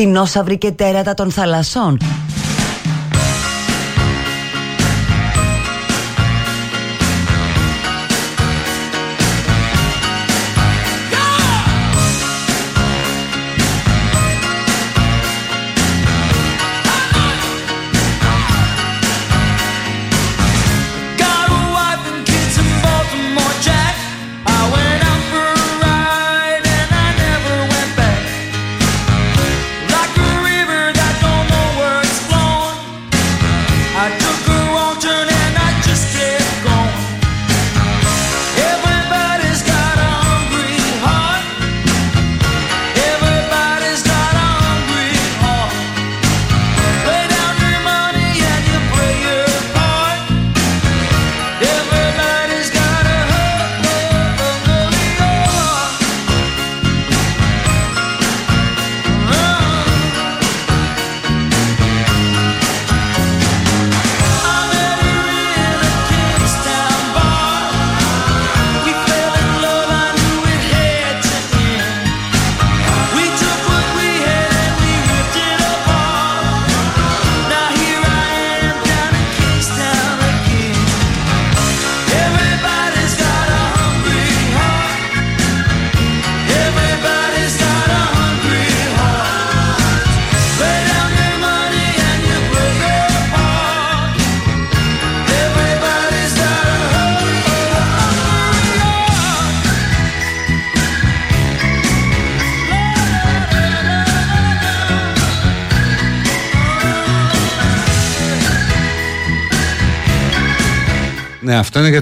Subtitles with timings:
[0.00, 1.98] δεινόσαυροι και τέρατα των θαλασσών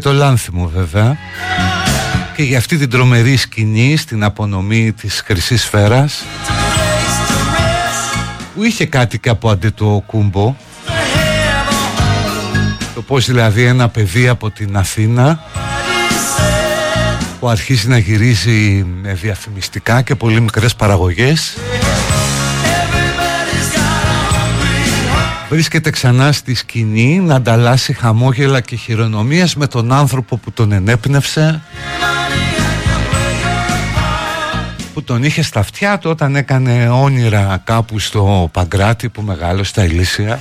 [0.00, 1.16] για το λάνθιμο βέβαια.
[2.36, 6.24] Και για αυτή την τρομερή σκηνή στην απονομή της χρυσής σφαίρας
[8.54, 10.56] που είχε κάτι κάπου αντί το κούμπο
[12.94, 15.42] το πως δηλαδή ένα παιδί από την Αθήνα
[17.41, 21.56] που αρχίζει να γυρίζει με διαφημιστικά και πολύ μικρές παραγωγές
[25.48, 31.62] βρίσκεται ξανά στη σκηνή να ανταλλάσσει χαμόγελα και χειρονομίες με τον άνθρωπο που τον ενέπνευσε
[34.94, 39.84] που τον είχε στα αυτιά του όταν έκανε όνειρα κάπου στο Παγκράτη που μεγάλωσε στα
[39.84, 40.38] Ηλίσια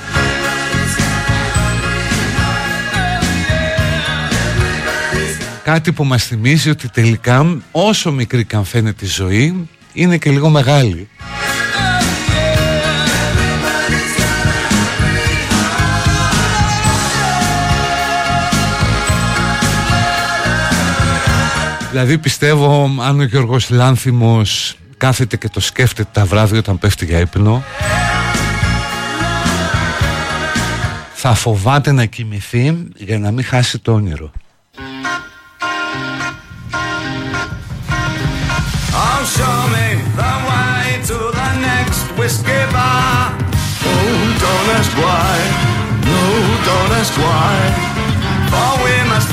[5.63, 10.49] Κάτι που μας θυμίζει ότι τελικά όσο μικρή καν φαίνεται η ζωή είναι και λίγο
[10.49, 11.09] μεγάλη
[21.91, 27.19] Δηλαδή πιστεύω αν ο Γιώργος Λάνθιμος κάθεται και το σκέφτεται τα βράδια όταν πέφτει για
[27.19, 27.63] ύπνο
[31.13, 34.31] θα φοβάται να κοιμηθεί για να μην χάσει το όνειρο.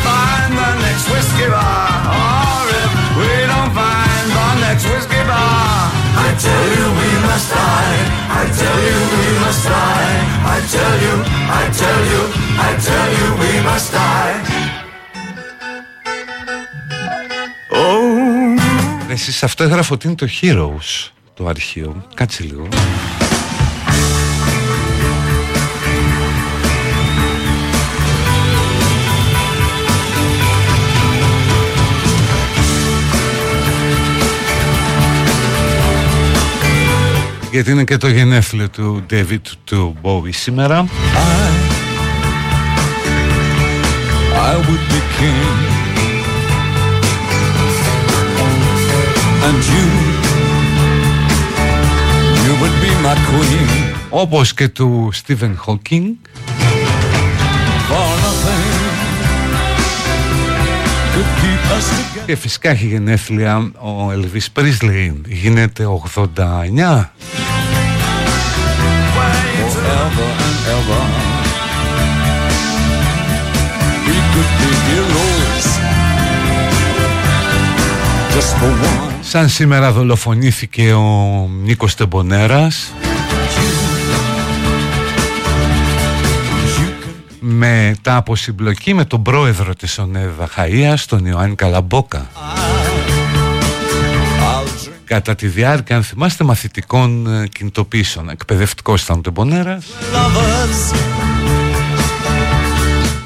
[0.05, 0.24] tell
[19.35, 19.37] Oh.
[19.37, 22.07] Εσείς αυτό έγραφε ότι είναι το Heroes το αρχείο.
[22.15, 22.69] Κάτσε λίγο.
[37.51, 40.87] γιατί είναι και το γενέθλιο του David του Bowie σήμερα.
[44.35, 45.74] I, would be king
[49.47, 49.85] And you
[52.45, 56.05] You would be my queen Όπως και του Stephen Hawking
[62.27, 67.05] Και φυσικά έχει γενέθλια ο Elvis Presley Γίνεται 89
[79.35, 82.93] Σαν σήμερα δολοφονήθηκε ο Νίκος Τεμπονέρας
[87.41, 92.31] μετά από συμπλοκή με τον πρόεδρο της ΟΝΕΔ Χαΐας, τον Ιωάννη Καλαμπόκα
[95.05, 98.29] κατά τη διάρκεια, αν θυμάστε, μαθητικών ε, κινητοποιήσεων.
[98.29, 99.87] Εκπαιδευτικός ήταν ο Τεμπονέρας.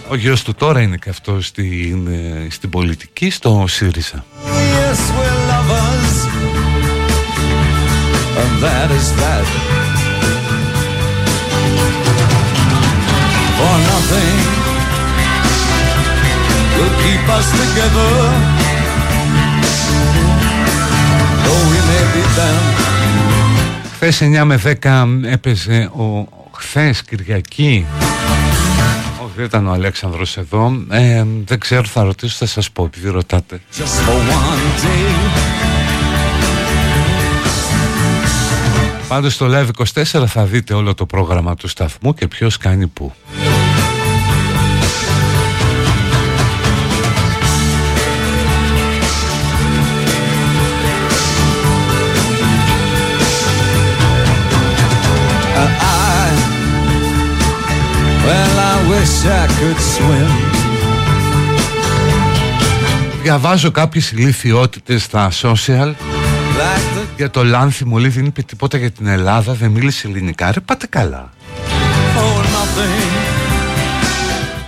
[0.08, 4.24] Ο γιος του τώρα είναι και αυτός στην, ε, στην πολιτική, στο ΣΥΡΙΖΑ.
[5.68, 6.16] Yes, we're lovers.
[8.40, 9.46] And that is that.
[13.56, 14.36] For nothing
[16.76, 18.12] will keep us together.
[21.44, 22.62] Though we may be them.
[23.94, 27.86] Χθες 9 με 10 έπαιζε ο χθες Κυριακή
[29.38, 30.84] δεν ήταν ο Αλέξανδρος εδώ.
[30.90, 33.60] Ε, Δεν ξέρω θα ρωτήσω θα σας πω επειδή ρωτάτε.
[39.08, 39.68] Πάντως στο Live
[40.02, 42.86] 24 θα δείτε όλο το πρόγραμμα του σταθμού και ποιος κάνει
[58.98, 59.04] που
[63.22, 65.92] Διαβάζω κάποιες ηλικιότητες στα social.
[67.16, 70.52] Για το λάνθι μου λέει δεν είπε τίποτα για την Ελλάδα δεν μίλησε ελληνικά.
[70.52, 71.30] Ρε πάτε καλά.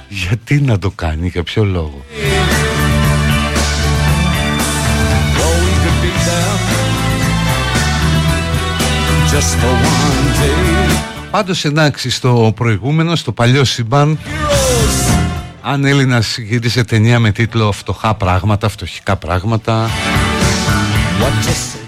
[0.09, 2.05] γιατί να το κάνει για ποιο λόγο;
[9.33, 14.19] Just for one day Πάντως εντάξει στο προηγούμενο, στο παλιό σύμπαν
[15.63, 19.91] Αν Έλληνας γύρισε ταινία με τίτλο Φτωχά πράγματα, φτωχικά πράγματα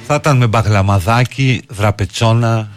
[0.06, 2.68] Θα ήταν με μπαγλαμαδάκι, δραπετσόνα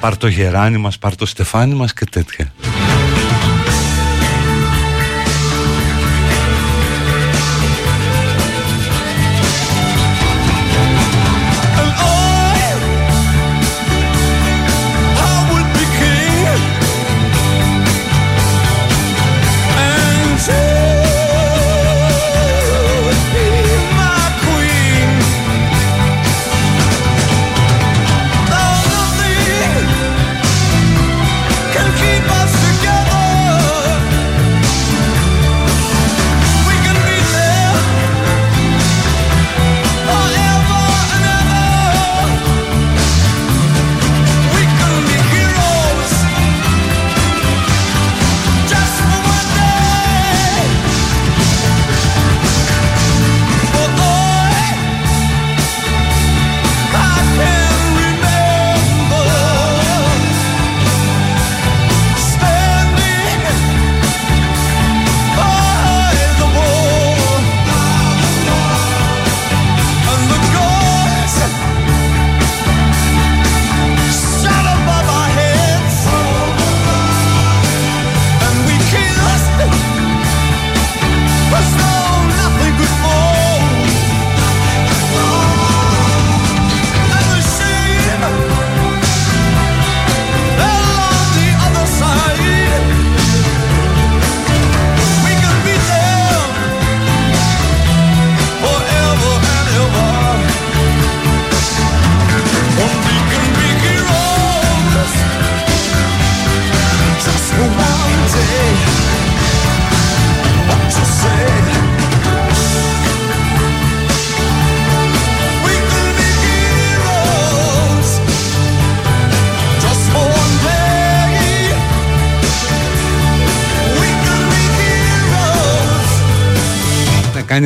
[0.00, 2.52] Πάρ το γεράνι μας, πάρ το στεφάνι μας και τέτοια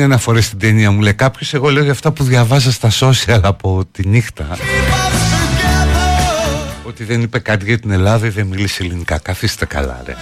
[0.01, 3.39] κάνει αναφορές στην ταινία μου λέει κάποιος εγώ λέω για αυτά που διαβάζα στα social
[3.43, 4.47] από τη νύχτα
[6.83, 10.15] ότι δεν είπε κάτι για την Ελλάδα ή δεν μίλησε ελληνικά καθίστε καλά ρε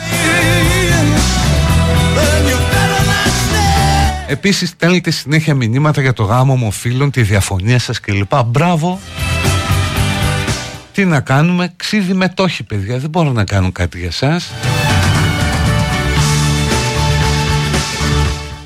[4.27, 8.35] Επίσης στέλνετε συνέχεια μηνύματα για το γάμο ομοφύλων, τη διαφωνία σας κλπ.
[8.45, 8.99] Μπράβο.
[10.93, 14.51] Τι να κάνουμε, ξύδι μετόχι παιδιά, δεν μπορώ να κάνω κάτι για σας.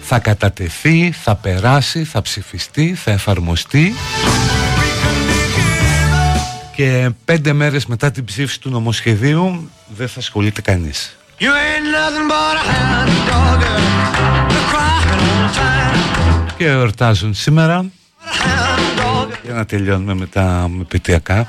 [0.05, 3.93] Θα κατατεθεί, θα περάσει, θα ψηφιστεί, θα εφαρμοστεί.
[6.75, 11.17] Και πέντε μέρες μετά την ψήφιση του νομοσχεδίου δεν θα ασχολείται κανείς.
[16.57, 17.86] Και εορτάζουν σήμερα.
[19.43, 21.48] Για να τελειώνουμε μετά με πετειακά.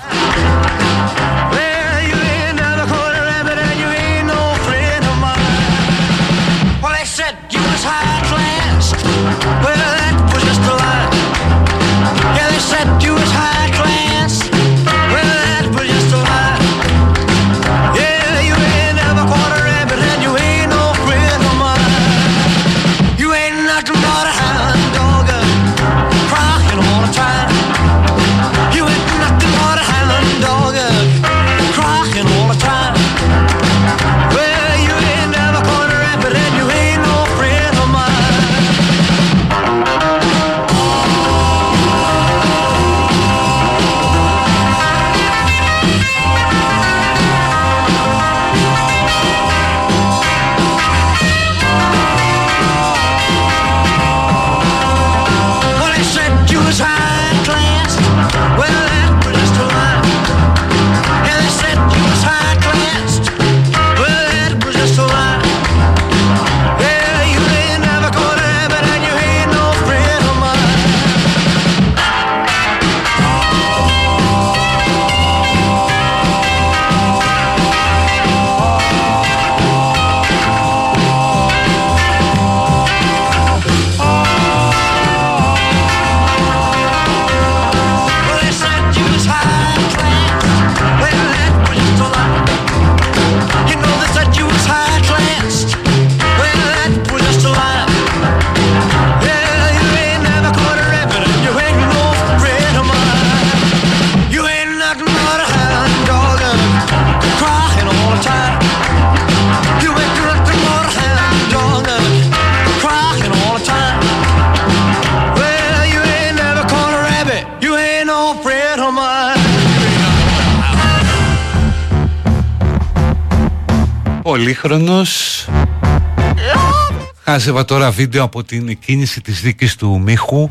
[127.44, 130.50] Χάζευα τώρα βίντεο από την κίνηση της δίκης του Μίχου.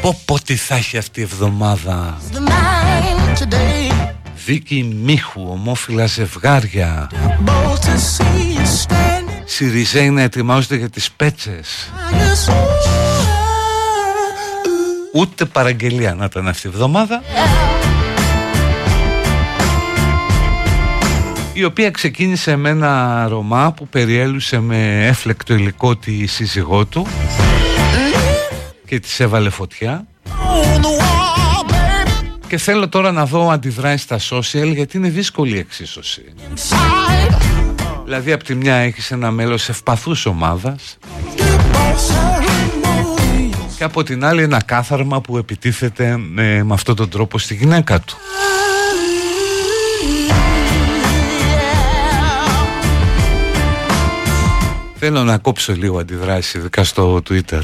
[0.00, 2.18] Πω πω τι θα έχει αυτή η εβδομάδα.
[4.44, 7.10] Δίκη Μίχου, ομόφυλα ζευγάρια.
[9.44, 11.92] Σιριζέοι να ετοιμάζονται για τις πέτσες.
[15.14, 17.22] Ούτε παραγγελία να ήταν αυτή η εβδομάδα
[21.60, 27.06] η οποία ξεκίνησε με ένα Ρωμά που περιέλουσε με έφλεκτο υλικό τη σύζυγό του
[28.86, 30.06] και της έβαλε φωτιά
[32.48, 36.22] και θέλω τώρα να δω αντιδράσει στα social γιατί είναι δύσκολη η εξίσωση
[38.04, 40.98] Δηλαδή από τη μια έχεις ένα μέλος ευπαθούς ομάδας
[43.76, 48.00] και από την άλλη ένα κάθαρμα που επιτίθεται με, με αυτόν τον τρόπο στη γυναίκα
[48.00, 48.16] του.
[55.02, 57.60] Θέλω να κόψω λίγο αντιδράσεις, ειδικά στο Twitter.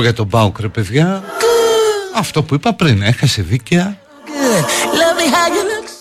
[0.00, 1.22] Πω για τον Μπάουκ ρε παιδιά
[2.16, 3.96] Αυτό που είπα πριν Έχασε δίκαια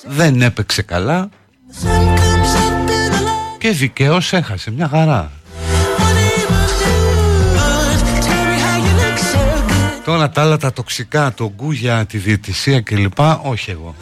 [0.06, 1.30] Δεν έπαιξε καλά
[3.58, 5.32] Και δικαίως έχασε μια χαρά
[10.06, 13.20] Τώρα τα άλλα τα τοξικά, το γκούγια, τη διαιτησία κλπ.
[13.44, 13.96] Όχι εγώ.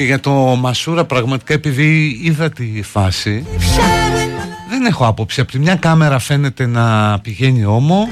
[0.00, 3.46] Και για το Μασούρα πραγματικά επειδή είδα τη φάση
[4.68, 5.40] Δεν έχω άποψη.
[5.40, 8.08] Από τη μια κάμερα φαίνεται να πηγαίνει όμο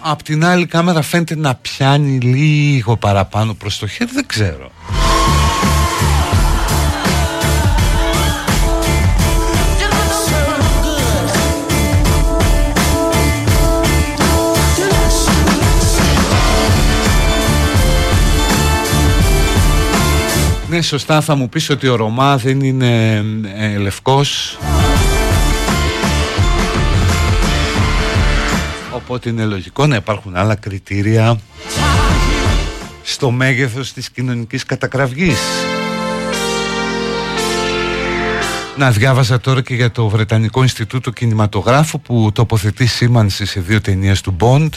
[0.00, 4.70] Απ' την άλλη κάμερα φαίνεται να πιάνει λίγο παραπάνω προς το χέρι Δεν ξέρω
[20.76, 23.24] Ναι, σωστά θα μου πεις ότι ο Ρωμά δεν είναι
[23.56, 24.58] ε, λευκός
[28.92, 31.40] Οπότε είναι λογικό να υπάρχουν άλλα κριτήρια
[33.02, 35.38] στο μέγεθος της κοινωνικής κατακραυγής.
[38.76, 44.20] Να διάβαζα τώρα και για το Βρετανικό Ινστιτούτο Κινηματογράφου που τοποθετεί σήμανση σε δύο ταινίες
[44.20, 44.70] του Bond.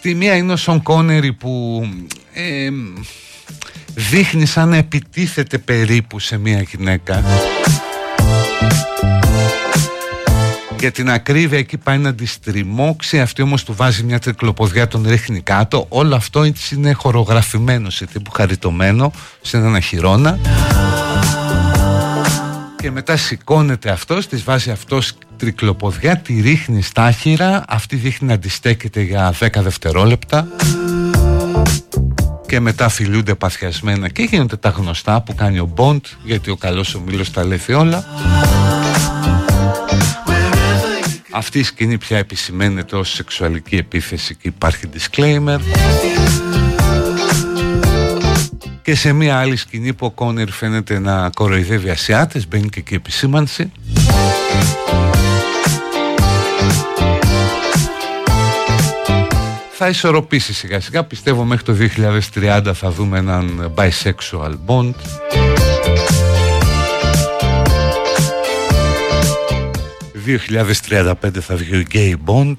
[0.00, 1.82] Στη μία είναι ο Σον Κόνερι που
[2.32, 2.68] ε,
[3.94, 7.24] δείχνει σαν να επιτίθεται περίπου σε μια γυναίκα.
[10.78, 13.20] Για την ακρίβεια εκεί πάει να τη στριμώξει.
[13.20, 15.86] Αυτή όμως του βάζει μια τρικλοποδιά τον ρίχνει κάτω.
[15.88, 16.44] Όλο αυτό
[16.76, 20.38] είναι χορογραφημένο σε τύπου χαριτωμένο σε έναν χειρόνα
[22.80, 28.34] και μετά σηκώνεται αυτός της βάζει αυτός τρικλοποδιά τη ρίχνει στα χείρα αυτή δείχνει να
[28.34, 30.46] αντιστέκεται για 10 δευτερόλεπτα.
[32.46, 36.94] Και μετά φιλούνται παθιασμένα και γίνονται τα γνωστά που κάνει ο Μποντ γιατί ο καλός
[36.94, 38.04] ο Μήλος τα λέει όλα.
[41.30, 45.58] Αυτή η σκηνή πια επισημαίνεται ως σεξουαλική επίθεση και υπάρχει disclaimer
[48.90, 52.94] και σε μια άλλη σκηνή που ο Κόνερ φαίνεται να κοροϊδεύει Ασιάτες μπαίνει και εκεί
[52.94, 53.72] επισήμανση.
[59.70, 61.04] Θα ισορροπήσει σιγά σιγά.
[61.04, 61.76] Πιστεύω μέχρι το
[62.34, 64.94] 2030 θα δούμε έναν bisexual bond.
[70.88, 72.56] 2035 θα βγει ο Gay Bond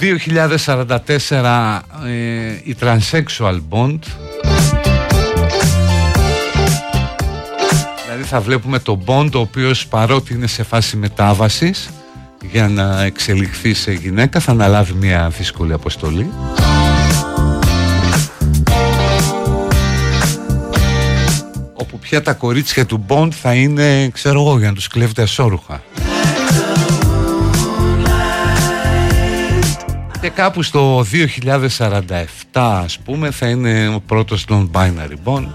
[0.00, 3.98] 2044 ε, η Transsexual Bond.
[8.04, 11.88] Δηλαδή θα βλέπουμε τον Bond ο οποίος παρότι είναι σε φάση μετάβασης
[12.50, 16.30] για να εξελιχθεί σε γυναίκα θα αναλάβει μια δύσκολη αποστολή.
[21.74, 25.82] Όπου πια τα κορίτσια του Bond θα είναι ξέρω εγώ για να τους κλέβετε ασόρουχα
[30.24, 31.04] και κάπου στο
[31.78, 35.46] 2047 ας πούμε θα είναι ο πρώτος non-binary Bond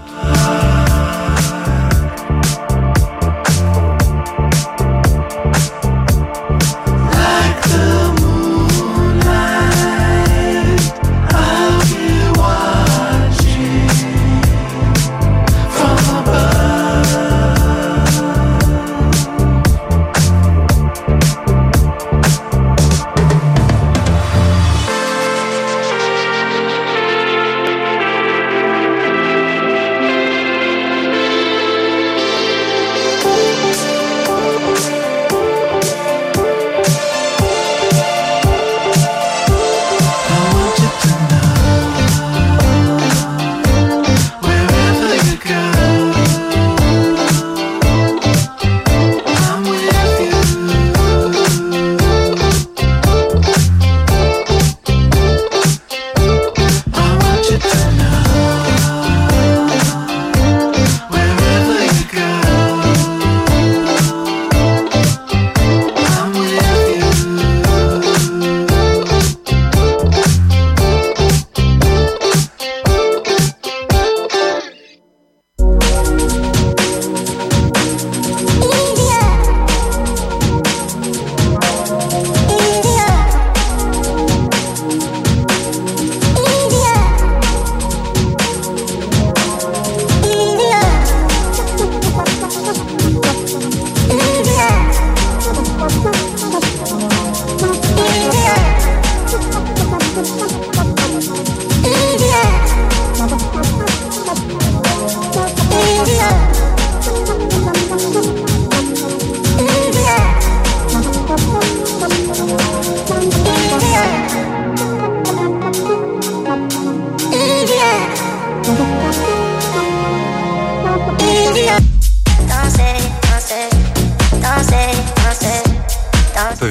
[126.58, 126.66] Το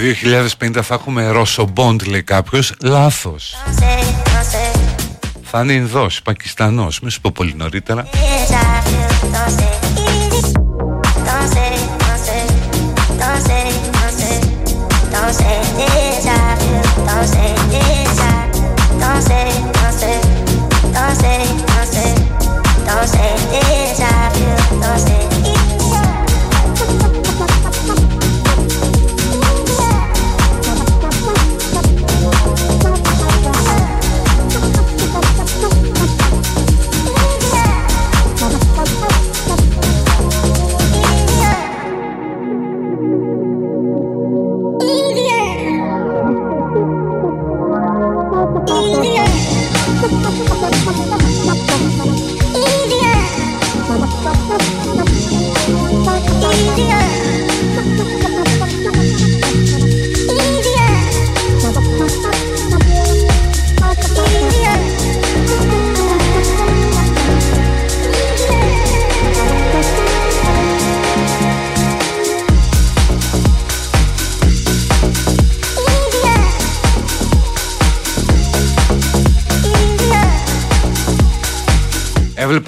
[0.59, 3.55] 2050 θα έχουμε Ρώσο Μποντ λέει κάποιος Λάθος
[5.43, 8.07] Θα είναι Ινδός, Πακιστανός Μην σου πω πολύ νωρίτερα
[18.99, 19.58] Don't say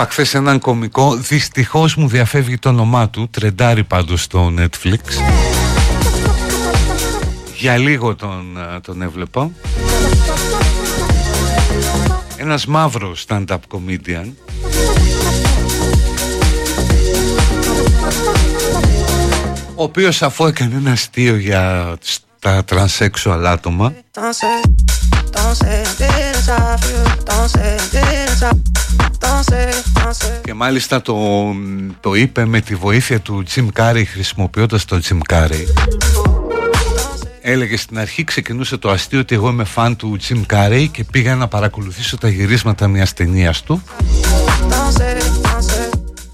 [0.02, 5.00] Έβλεπα χθες έναν κομικό, δυστυχώς μου διαφεύγει το όνομά του, τρεντάρει πάντως στο Netflix.
[7.58, 9.52] Για λίγο τον, τον έβλεπα.
[12.38, 14.32] Ένας μαύρος stand-up comedian.
[19.76, 21.96] Ο οποίος αφού έκανε ένα αστείο για
[22.40, 23.94] τα τρανσέξουαλ άτομα
[30.44, 31.16] και μάλιστα το,
[32.00, 35.66] το είπε με τη βοήθεια του Jim Carrey χρησιμοποιώντας το Jim Carrey
[37.42, 41.36] Έλεγε στην αρχή ξεκινούσε το αστείο ότι εγώ είμαι φαν του Jim Carrey και πήγα
[41.36, 43.82] να παρακολουθήσω τα γυρίσματα μιας ταινίας του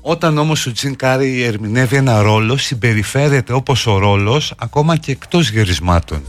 [0.10, 5.50] όταν όμως ο Τζιμ Κάρεϊ ερμηνεύει ένα ρόλο συμπεριφέρεται όπως ο ρόλος ακόμα και εκτός
[5.50, 6.22] γυρισμάτων.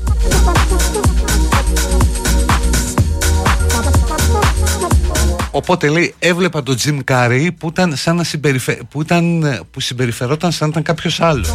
[5.51, 8.79] Οπότε λέει έβλεπα τον Τζιμ Κάρεϊ που ήταν σαν να συμπεριφε...
[8.91, 9.45] που, ήταν...
[9.71, 11.55] που συμπεριφερόταν σαν να ήταν κάποιος άλλος.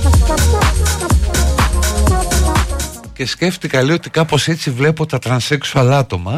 [3.13, 6.37] Και σκέφτηκα λέει ότι κάπως έτσι βλέπω τα τρανσέξουαλ άτομα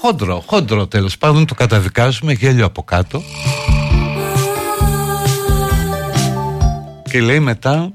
[0.00, 3.22] Χόντρο, χόντρο τέλος πάντων το καταδικάζουμε γέλιο από κάτω
[7.10, 7.92] Και λέει μετά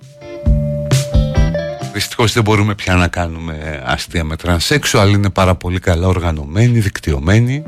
[1.97, 7.63] Δυστυχώς δεν μπορούμε πια να κάνουμε αστεία με τρανσέξουαλ Είναι πάρα πολύ καλά οργανωμένοι, δικτυωμένοι.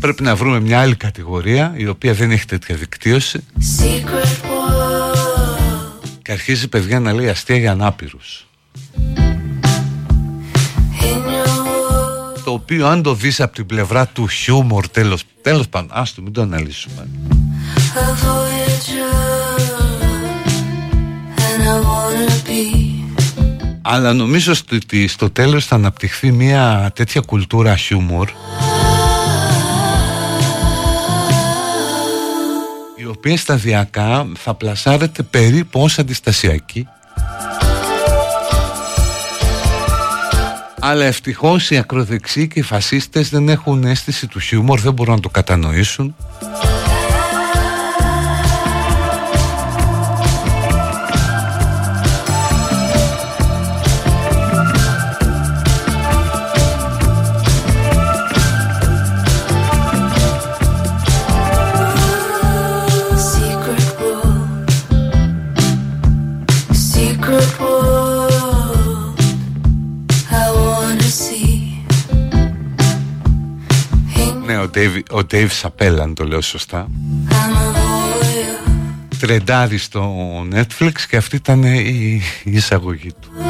[0.00, 3.44] Πρέπει να βρούμε μια άλλη κατηγορία Η οποία δεν έχει τέτοια δικτύωση.
[6.22, 8.46] Και αρχίζει παιδιά να λέει αστεία για ανάπηρους.
[12.44, 16.32] Το οποίο αν το δεις από την πλευρά του χιούμορ τέλος, τέλος πάντων Άστο μην
[16.32, 17.08] το αναλύσουμε
[23.82, 28.30] αλλά νομίζω ότι στο τέλος θα αναπτυχθεί μια τέτοια κουλτούρα χιούμορ
[32.96, 36.88] η οποία σταδιακά θα πλασάρεται περίπου ως αντιστασιακή.
[40.80, 45.20] Αλλά ευτυχώς οι ακροδεξιοί και οι φασίστες δεν έχουν αίσθηση του χιούμορ, δεν μπορούν να
[45.20, 46.14] το κατανοήσουν
[75.10, 76.88] ο Dave Chappelle αν το λέω σωστά.
[79.20, 80.14] Τρεντάρει στο
[80.52, 83.45] Netflix και αυτή ήταν η, η εισαγωγή του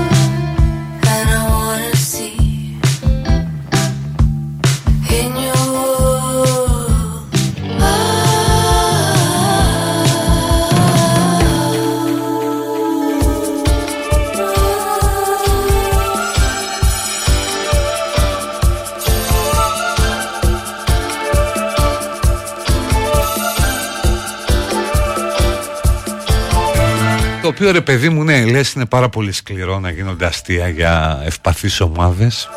[27.56, 31.80] οποίο ρε παιδί μου, ναι, λες είναι πάρα πολύ σκληρό να γίνονται αστεία για ευπαθείς
[31.80, 32.48] ομάδες.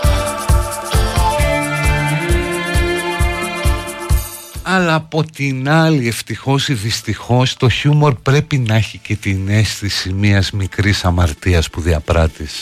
[4.64, 10.14] Αλλά από την άλλη ευτυχώς ή δυστυχώς το χιούμορ πρέπει να έχει και την αίσθηση
[10.14, 12.54] μιας μικρής αμαρτίας που διαπράττεις.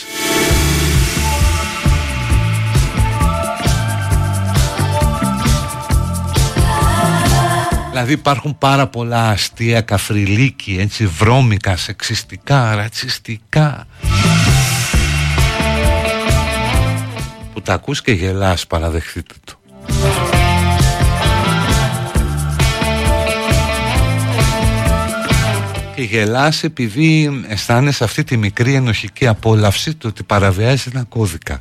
[8.00, 13.88] Δηλαδή υπάρχουν πάρα πολλά αστεία, καφριλίκη, έτσι βρώμικα, σεξιστικά, ρατσιστικά.
[17.54, 19.54] Που τα ακούς και γελάς, παραδεχτείτε το.
[25.96, 31.60] Και γελάς επειδή αισθάνεσαι αυτή τη μικρή ενοχική απόλαυση του ότι παραβιάζει ένα κώδικα.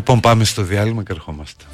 [0.00, 1.64] Λοιπόν πάμε στο διάλειμμα και ερχόμαστε.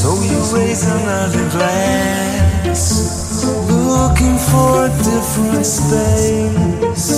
[0.00, 2.23] So you raise another glass,
[3.94, 7.08] looking for a different space.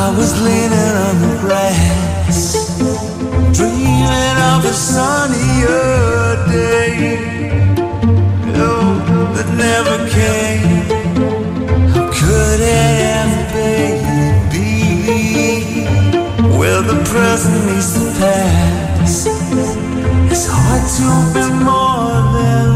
[0.00, 2.38] I was leaning on the grass,
[3.56, 6.92] dreaming of a sunnier day.
[8.68, 8.88] Oh,
[9.34, 10.84] that never came.
[12.18, 13.70] Could it ever
[14.52, 14.70] be?
[16.58, 19.14] Well, the present needs to pass.
[20.32, 22.67] It's hard to be more than.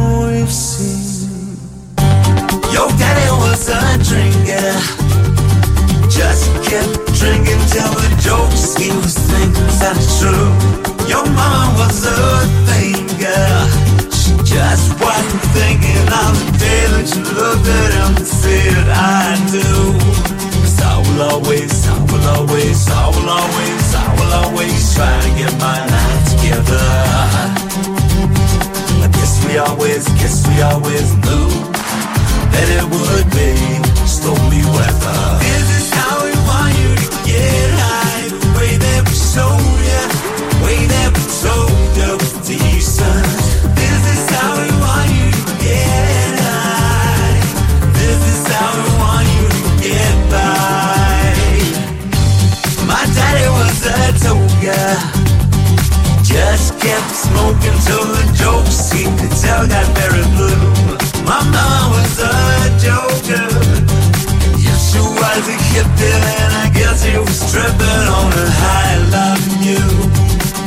[6.72, 10.48] Kept drinking till the jokes he was thinking sounded true.
[11.04, 12.20] Your mama was a
[12.68, 13.44] thinker,
[14.08, 19.37] she just wasn't thinking of the day that you looked at him and said, I
[19.52, 19.68] do.
[20.82, 25.52] I will always, I will always, I will always, I will always try to get
[25.61, 26.88] my life together.
[29.04, 31.48] I guess we always, guess we always knew
[32.52, 33.52] that it would be
[34.08, 35.71] stormy weather.
[57.33, 60.64] Smoking till the jokes he could tell got very blue.
[61.25, 62.37] My mom was a
[62.85, 63.49] joker.
[64.61, 69.62] Yes, she was a hippie, and I guess he was tripping on a high loving
[69.71, 69.85] you.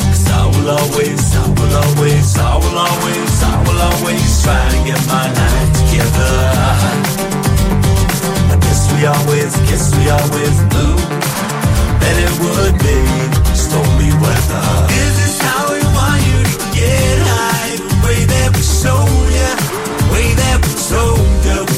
[0.10, 4.80] Cause I will always, I will always, I will always, I will always try to
[4.90, 6.34] get my life together.
[8.54, 10.96] I guess we always, guess we always knew
[12.02, 12.98] that it would be
[13.54, 15.25] stormy weather.
[20.86, 21.75] Zo'n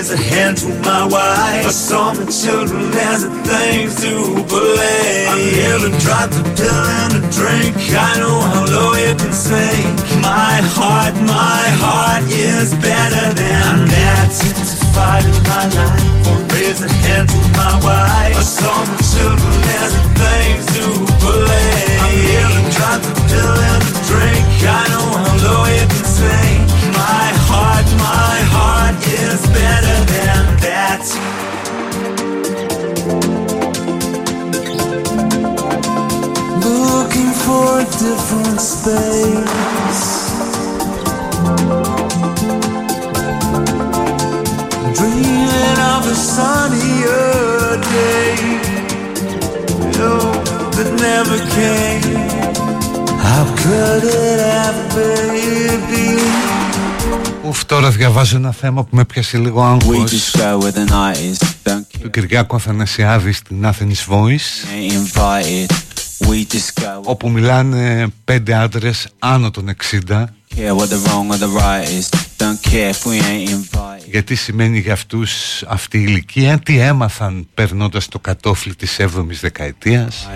[0.00, 1.66] raise a hand to my wife.
[1.66, 4.12] I saw my children as the things to
[4.48, 5.28] believe.
[5.28, 7.76] I never dropped a pill and a drink.
[7.92, 9.96] I know how low you can sink.
[10.24, 14.26] My heart, my heart is better than that.
[14.40, 18.36] Picked a fight in my life or raise a hand to my wife.
[18.40, 20.84] I saw my children as the things to
[21.20, 22.00] believe.
[22.00, 24.48] I never dropped a pill and a drink.
[24.64, 26.64] I know how low you can sink.
[26.96, 29.89] My heart, my heart is better
[31.00, 31.40] that.
[36.64, 40.06] Looking for a different space.
[44.96, 48.36] Dreaming of a sunnier day.
[50.02, 50.32] Oh,
[50.76, 52.16] that never came.
[53.18, 56.89] How could it have, baby?
[57.50, 60.90] Ουφ, τώρα διαβάζω ένα θέμα που με πιάσε λίγο We άγχος just go where the
[60.90, 61.46] night is.
[61.64, 65.70] Don't care, του Κυριάκου Αθανασιάδη στην Athens Voice ain't invited.
[66.28, 67.00] We just go.
[67.02, 69.70] όπου μιλάνε πέντε άντρες άνω των
[70.08, 70.24] 60
[70.56, 72.08] Care what the wrong or the right is.
[72.38, 74.10] Don't care if we ain't invited.
[74.10, 80.28] γιατί σημαίνει για αυτούς αυτή η ηλικία τι έμαθαν περνώντας το κατόφλι της 7ης δεκαετίας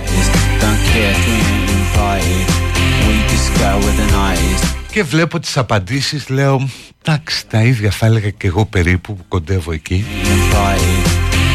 [3.55, 4.05] Don't care if we ain't invited.
[4.05, 4.75] We just go where the night is.
[4.93, 6.69] και βλέπω τις απαντήσεις λέω
[7.03, 11.07] εντάξει τα ίδια θα έλεγα και εγώ περίπου που κοντεύω εκεί Invited.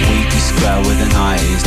[0.10, 1.64] We just go where the night is.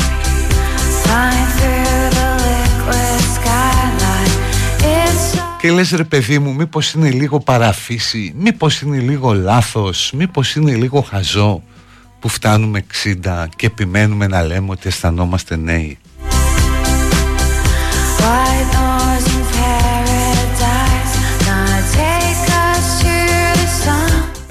[1.05, 4.35] Flying through the liquid skyline.
[4.83, 10.13] It's so και λες ρε παιδί μου μήπως είναι λίγο παραφύση μήπως είναι λίγο λάθος
[10.15, 11.63] μήπως είναι λίγο χαζό
[12.21, 12.85] που φτάνουμε
[13.25, 15.99] 60 και επιμένουμε να λέμε ότι αισθανόμαστε νέοι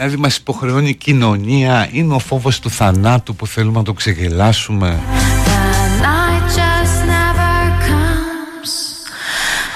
[0.03, 4.99] Δηλαδή μας υποχρεώνει η κοινωνία Είναι ο φόβος του θανάτου που θέλουμε να το ξεγελάσουμε
[5.45, 7.53] The night just never
[7.87, 8.71] comes.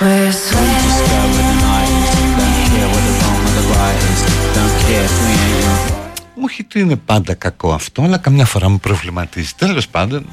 [0.02, 2.12] We're Just go where the night is.
[2.40, 4.20] Don't care what the wrong or the right is.
[4.58, 6.24] Don't care if we ain't invited.
[6.36, 10.26] Μου όχι ότι είναι πάντα κακό αυτό Αλλά καμιά φορά μου προβληματίζει Τέλος πάντων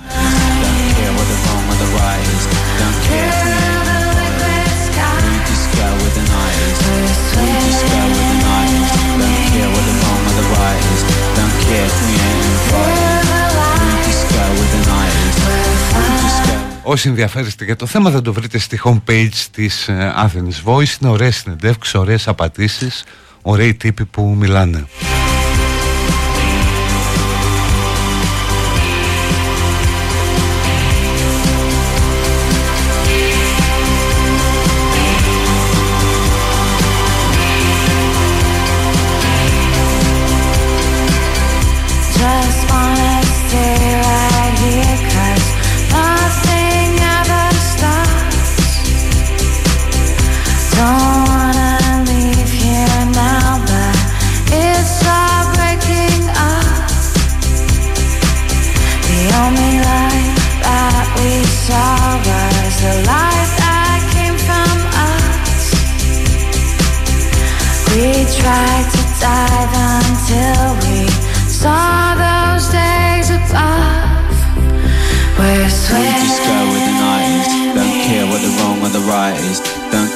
[16.84, 21.00] Όσοι ενδιαφέρεστε για το θέμα θα το βρείτε στη homepage της ε, Athens Voice.
[21.00, 23.04] Είναι ωραίες συνεντεύξεις, ωραίες απαντήσεις
[23.42, 24.86] Ωραίοι τύποι που μιλάνε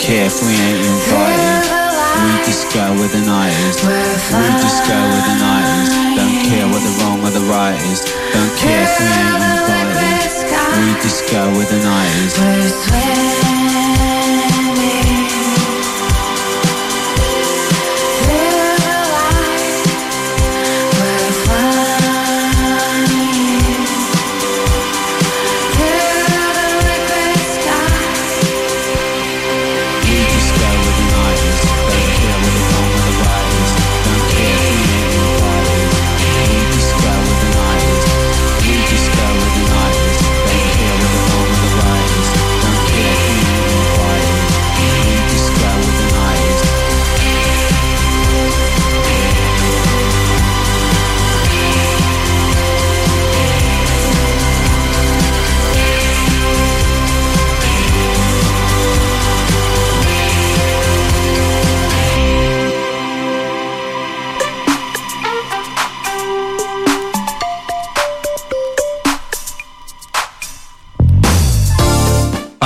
[0.07, 1.67] care if we ain't invited.
[2.23, 3.83] We just go where the night is.
[3.83, 5.91] We just go where the night is.
[6.15, 8.07] Don't care what the wrong or the right is.
[8.33, 10.31] Don't care if we ain't invited.
[10.79, 13.46] We just go where the night is.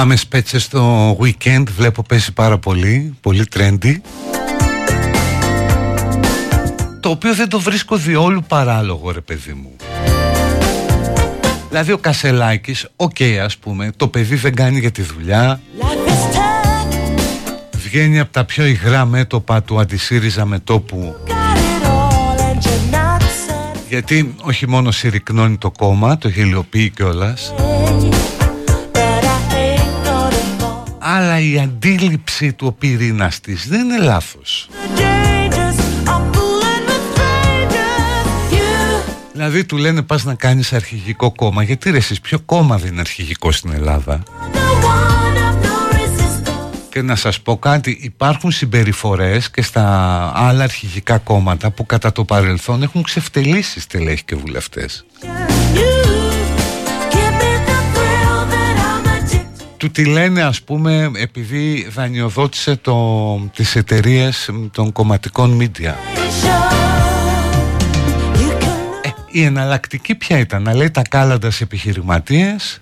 [0.00, 3.94] Πάμε Σπέτσες στο weekend, βλέπω παίζει πάρα πολύ, πολύ trendy.
[7.00, 9.76] Το οποίο δεν το βρίσκω διόλου παράλογο ρε παιδί μου.
[11.68, 15.60] Δηλαδή ο Κασελάκης, οκ ας πούμε, το παιδί δεν κάνει για τη δουλειά.
[17.76, 21.14] Βγαίνει από τα πιο υγρά μέτωπα του αντιΣΥΡΙΖΑ μετώπου
[23.88, 27.52] γιατί όχι μόνο συρρικνώνει το κόμμα, το γελιοποιεί κιόλας
[31.16, 34.68] αλλά η αντίληψη του ο πυρήνας της δεν είναι λάθος.
[39.32, 43.00] Δηλαδή του λένε πας να κάνεις αρχηγικό κόμμα Γιατί ρε εσείς ποιο κόμμα δεν είναι
[43.00, 44.22] αρχηγικό στην Ελλάδα;
[46.90, 49.84] Και να σας πω κάτι Υπάρχουν συμπεριφορές και στα
[50.34, 55.04] άλλα αρχηγικά κόμματα Που κατά το παρελθόν έχουν ξεφτελίσει στελέχη και βουλευτές
[59.80, 65.96] Του τη λένε ας πούμε επειδή δανειοδότησε το, τις εταιρείες των κομματικών μίντια
[69.02, 72.80] ε, Η εναλλακτική ποια ήταν να λέει τα κάλαντας σε επιχειρηματίες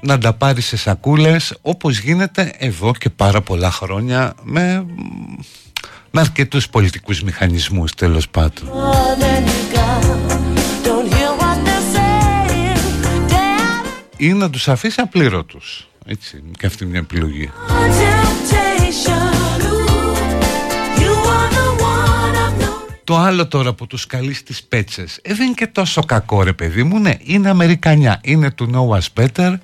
[0.00, 4.86] να τα πάρει σε σακούλες όπως γίνεται εδώ και πάρα πολλά χρόνια με,
[6.10, 8.68] με αρκετούς πολιτικούς μηχανισμούς τέλος πάντων
[14.16, 17.50] ή να τους αφήσει απλήρωτους έτσι και αυτή μια επιλογή.
[23.04, 25.18] Το άλλο τώρα που τους καλεί στις πέτσες.
[25.22, 28.20] Ε, δεν είναι και τόσο κακό ρε παιδί μου ναι είναι Αμερικανιά.
[28.22, 29.54] Είναι του know us better.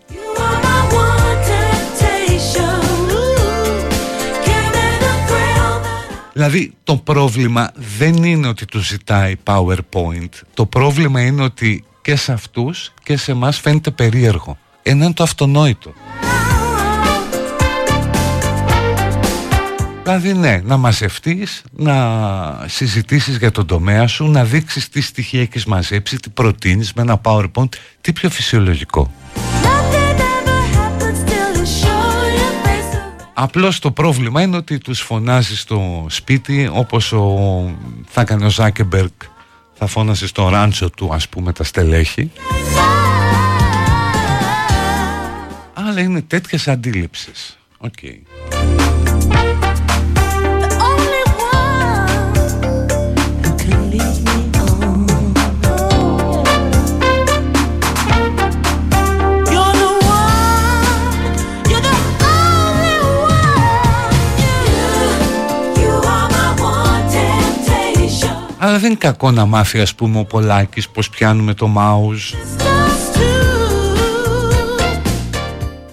[6.33, 10.29] Δηλαδή το πρόβλημα δεν είναι ότι τους ζητάει PowerPoint.
[10.55, 14.59] Το πρόβλημα είναι ότι και σε αυτούς και σε μας φαίνεται περίεργο.
[14.83, 15.93] Ενώ είναι το αυτονόητο.
[20.03, 25.65] Δηλαδή ναι, να μαζευτείς, να συζητήσεις για τον τομέα σου, να δείξεις τι στοιχεία έχεις
[25.65, 27.69] μαζέψει, τι προτείνεις με ένα PowerPoint,
[28.01, 29.11] τι πιο φυσιολογικό.
[33.35, 37.39] Απλώς το πρόβλημα είναι ότι τους φωνάζεις στο σπίτι όπως ο,
[38.07, 39.11] θα έκανε ο Ζάκερμπεργκ
[39.83, 42.31] θα φώναζε στο ράντσο του ας πούμε τα στελέχη.
[45.75, 47.59] Αλλά είναι τέτοιες αντιλήψεις.
[47.79, 47.93] Οκ
[68.71, 72.37] Αλλά δεν είναι κακό να μάθει ας πούμε ο Πολάκης πώς πιάνουμε το mouse.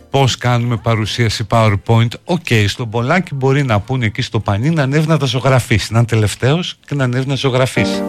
[0.09, 2.07] Πώς κάνουμε παρουσίαση PowerPoint.
[2.23, 5.93] OK, στον Πολάκη μπορεί να πούνε εκεί στο πανί να ανέβει να τα ζωγραφίσει.
[5.93, 8.03] Να είναι τελευταίος και να ανέβει να ζωγραφίσει.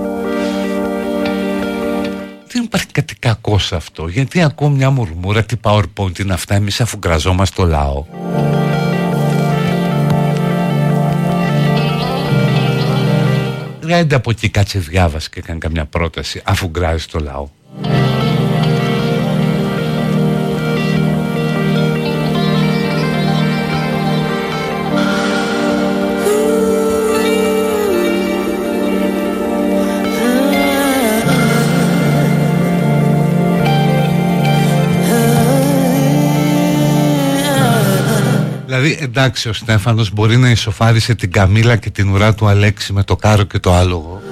[2.49, 4.09] Δεν υπάρχει κάτι κακό σε αυτό.
[4.09, 6.55] Γιατί ακούω μια μουρμούρα τι PowerPoint είναι αυτά.
[6.55, 8.05] Εμείς αφουγκραζόμαστε το λαό
[13.89, 17.49] Ρέντε από εκεί κάτσε διάβασε και έκανε καμιά πρόταση αφού γκράζει το λαό.
[38.99, 43.17] Εντάξει ο Στέφανος μπορεί να ισοφάρισε την Καμίλα και την ουρά του Αλέξη με το
[43.17, 44.23] κάρο και το άλογο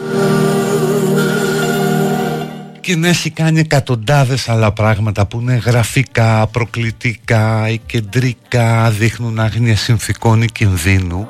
[2.86, 9.76] και να έχει κάνει εκατοντάδες άλλα πράγματα που είναι γραφικά, προκλητικά ή κεντρικά, δείχνουν άγνοια
[9.76, 11.28] συνθήκων ή κινδύνου.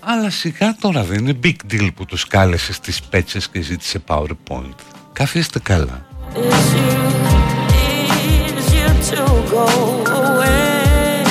[0.00, 4.74] Αλλά σιγά τώρα δεν είναι big deal που τους κάλεσες στις πέτσες και ζήτησε PowerPoint.
[5.12, 6.06] Καθίστε καλά.
[9.12, 9.66] to go
[10.20, 11.24] away.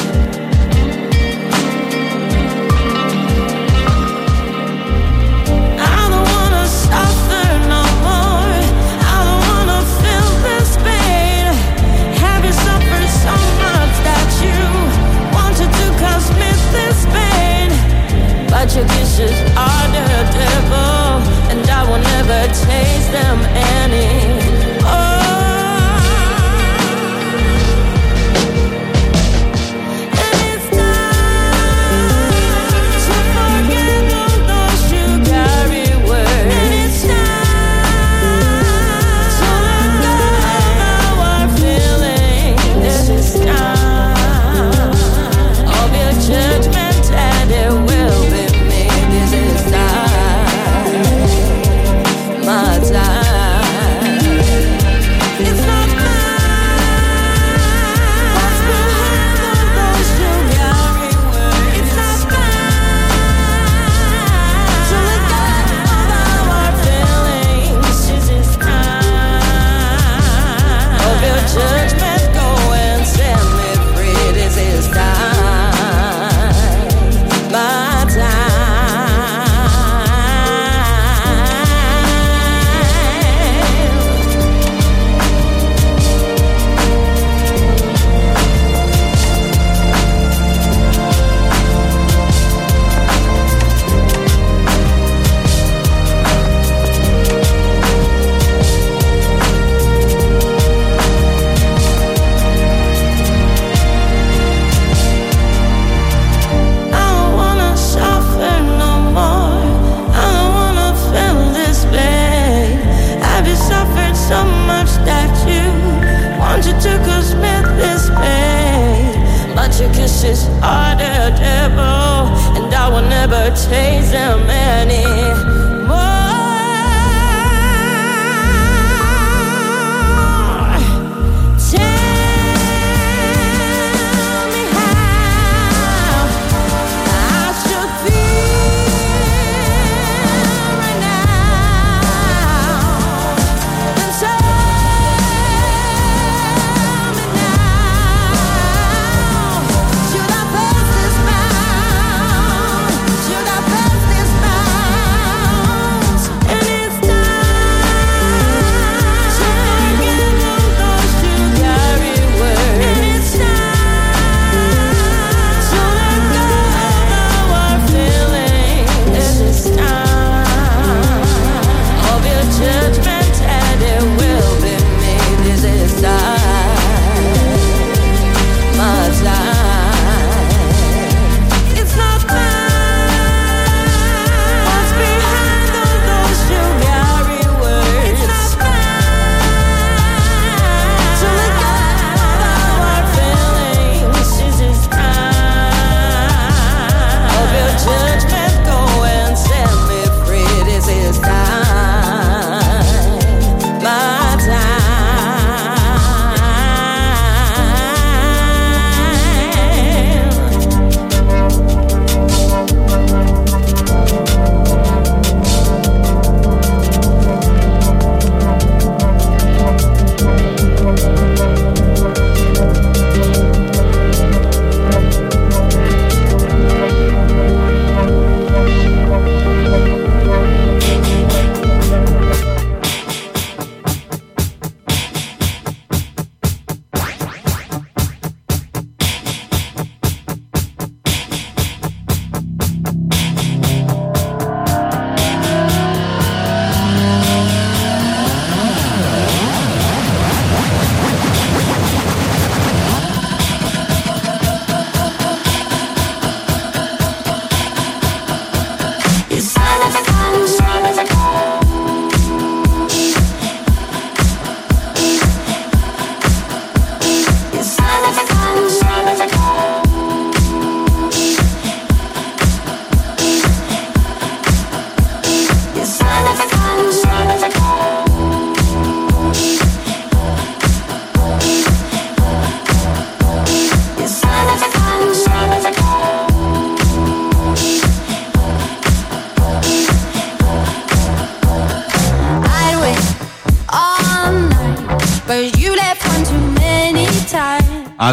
[5.81, 8.53] I don't wanna suffer no more.
[9.13, 11.45] I don't wanna feel this pain.
[12.21, 14.59] Have you suffered so much that you
[15.37, 15.87] wanted to
[16.37, 17.69] me this pain?
[18.51, 20.05] But your kisses are the
[20.37, 21.17] devil,
[21.49, 23.37] and I will never taste them
[23.81, 24.20] any.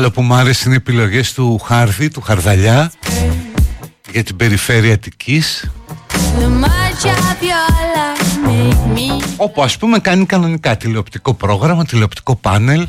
[0.08, 2.92] Άλλο που μου άρεσε είναι οι επιλογές του Χάρδη, του Χαρδαλιά
[4.12, 5.70] για την περιφέρεια Αττικής.
[6.12, 12.36] The much of your life make me όπου ας πούμε κάνει κανονικά τηλεοπτικό πρόγραμμα, τηλεοπτικό
[12.36, 12.86] πάνελ.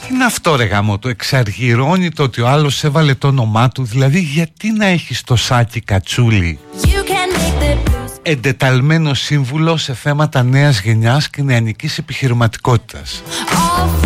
[0.00, 3.84] Τι είναι αυτό ρε γάμο, το εξαργυρώνει το ότι ο άλλος έβαλε το όνομά του
[3.84, 9.94] Δηλαδή γιατί να έχεις το σάκι κατσούλι You can make the blues εντεταλμένος σύμβουλος σε
[9.94, 13.22] θέματα νέας γενιάς και νεανικής επιχειρηματικότητας.
[13.50, 14.03] all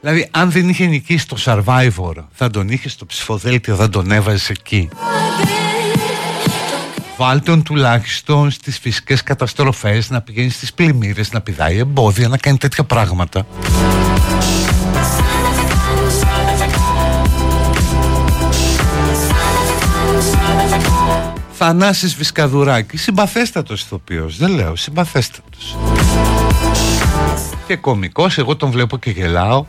[0.00, 4.50] Δηλαδή αν δεν είχε νικήσει το Survivor θα τον είχες στο ψηφοδέλτιο, θα τον έβαζες
[4.50, 4.88] εκεί.
[7.16, 12.58] Βάλτε τον τουλάχιστον στις φυσικές καταστροφές να πηγαίνει στις πλημμύρες, να πηδάει εμπόδια, να κάνει
[12.58, 13.46] τέτοια πράγματα.
[21.52, 25.76] Θανάσης Βισκαδουράκη, συμπαθέστατος ηθοποιός, δεν λέω, συμπαθέστατος.
[27.66, 29.64] Και κωμικός, εγώ τον βλέπω και γελάω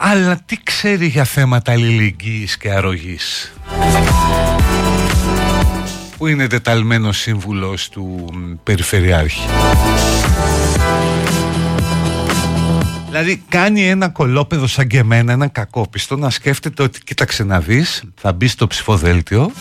[0.00, 3.52] Αλλά τι ξέρει για θέματα αλληλεγγύης και αρρωγής;
[6.16, 9.40] Που είναι τεταλμένος σύμβουλος του μ, Περιφερειάρχη
[13.06, 18.02] Δηλαδή κάνει ένα κολόπεδο σαν και εμένα, ένα κακόπιστο να σκέφτεται ότι κοίταξε να δεις,
[18.14, 19.52] θα μπει στο ψηφοδέλτιο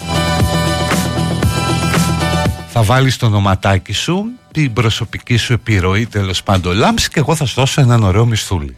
[2.80, 7.46] θα βάλεις το ονοματάκι σου, την προσωπική σου επιρροή τέλος πάντων λάμψη και εγώ θα
[7.46, 8.76] σου δώσω έναν ωραίο μισθούλι.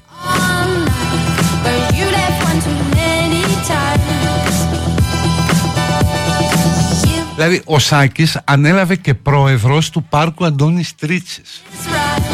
[7.40, 11.64] Δηλαδή ο Σάκης ανέλαβε και πρόεδρος του πάρκου Αντώνης Τρίτσης.
[11.86, 12.30] rush.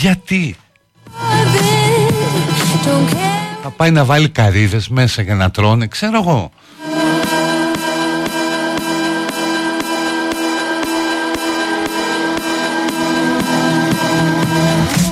[0.00, 0.56] Γιατί;
[1.06, 3.62] I've been, don't care.
[3.62, 6.50] θα πάει να βάλει καρύδες μέσα για να τρώνε, ξέρω εγώ.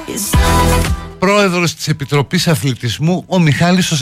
[0.07, 0.36] It's
[1.18, 3.96] Πρόεδρος της Επιτροπής Αθλητισμού ο Μιχάλης ο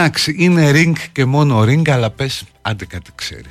[0.00, 3.44] Εντάξει, είναι ring και μόνο ring, αλλά πες άντε κάτι ξέρει.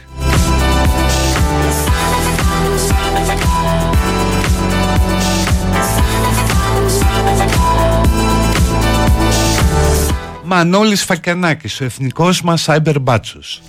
[10.43, 13.61] Μανώλης Φακιανάκης, ο εθνικός μας cyber μπάτσος.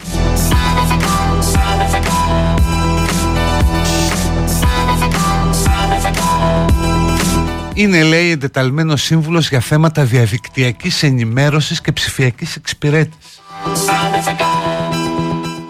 [7.74, 13.40] Είναι λέει εντεταλμένος σύμβουλος για θέματα διαδικτυακής ενημέρωσης και ψηφιακής εξυπηρέτησης.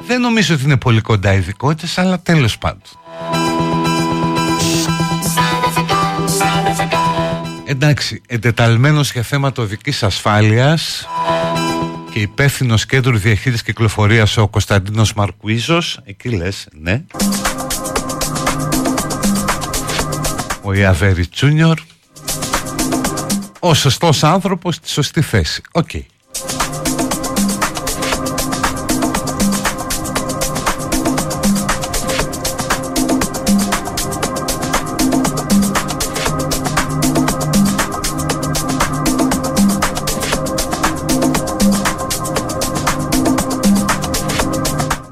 [0.07, 2.83] Δεν νομίζω ότι είναι πολύ κοντά ειδικότητες, αλλά τέλος πάντων.
[7.65, 11.09] Εντάξει, εντεταλμένος για θέματα οδικής ασφάλειας
[12.13, 17.03] και υπεύθυνος κέντρου διαχείρισης κυκλοφορίας ο Κωνσταντίνος Μαρκουίζος, εκεί λες, ναι.
[20.71, 21.79] Ο Ιαβέρης Τζούνιορ,
[23.59, 25.63] ο σωστός άνθρωπος στη σωστή θέση.
[25.73, 25.91] Οκ.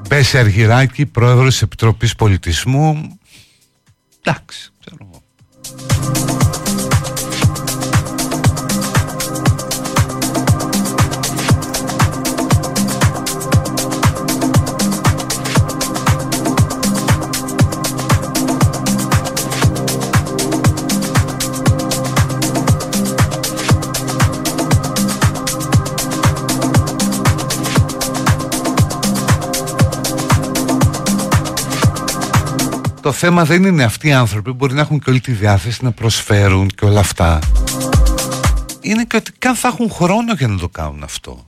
[0.07, 3.19] Μπέση Αργυράκη, πρόεδρος της Επιτροπής Πολιτισμού.
[4.23, 4.71] Εντάξει,
[5.99, 6.38] ξέρω
[33.09, 35.91] Το θέμα δεν είναι αυτοί οι άνθρωποι μπορεί να έχουν και όλη τη διάθεση να
[35.91, 37.39] προσφέρουν και όλα αυτά.
[38.81, 41.45] Είναι και ότι καν θα έχουν χρόνο για να το κάνουν αυτό.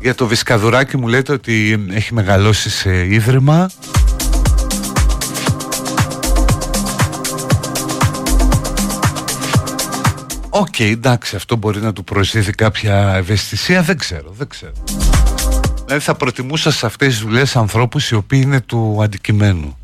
[0.00, 3.70] Για το Βισκαδουράκι μου λέτε ότι έχει μεγαλώσει σε ίδρυμα
[10.58, 14.72] Οκ, εντάξει, αυτό μπορεί να του προσδίδει κάποια ευαισθησία, δεν ξέρω, δεν ξέρω.
[15.84, 19.78] Δηλαδή θα προτιμούσα σε αυτές τις δουλειές ανθρώπους οι οποίοι είναι του αντικειμένου.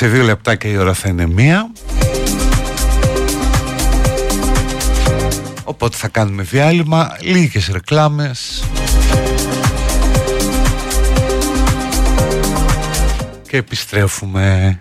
[0.00, 1.72] Σε δύο λεπτά και η ώρα θα είναι μία.
[5.64, 8.64] Οπότε θα κάνουμε διάλειμμα, λίγες ρεκλάμες.
[13.48, 14.78] Και επιστρέφουμε.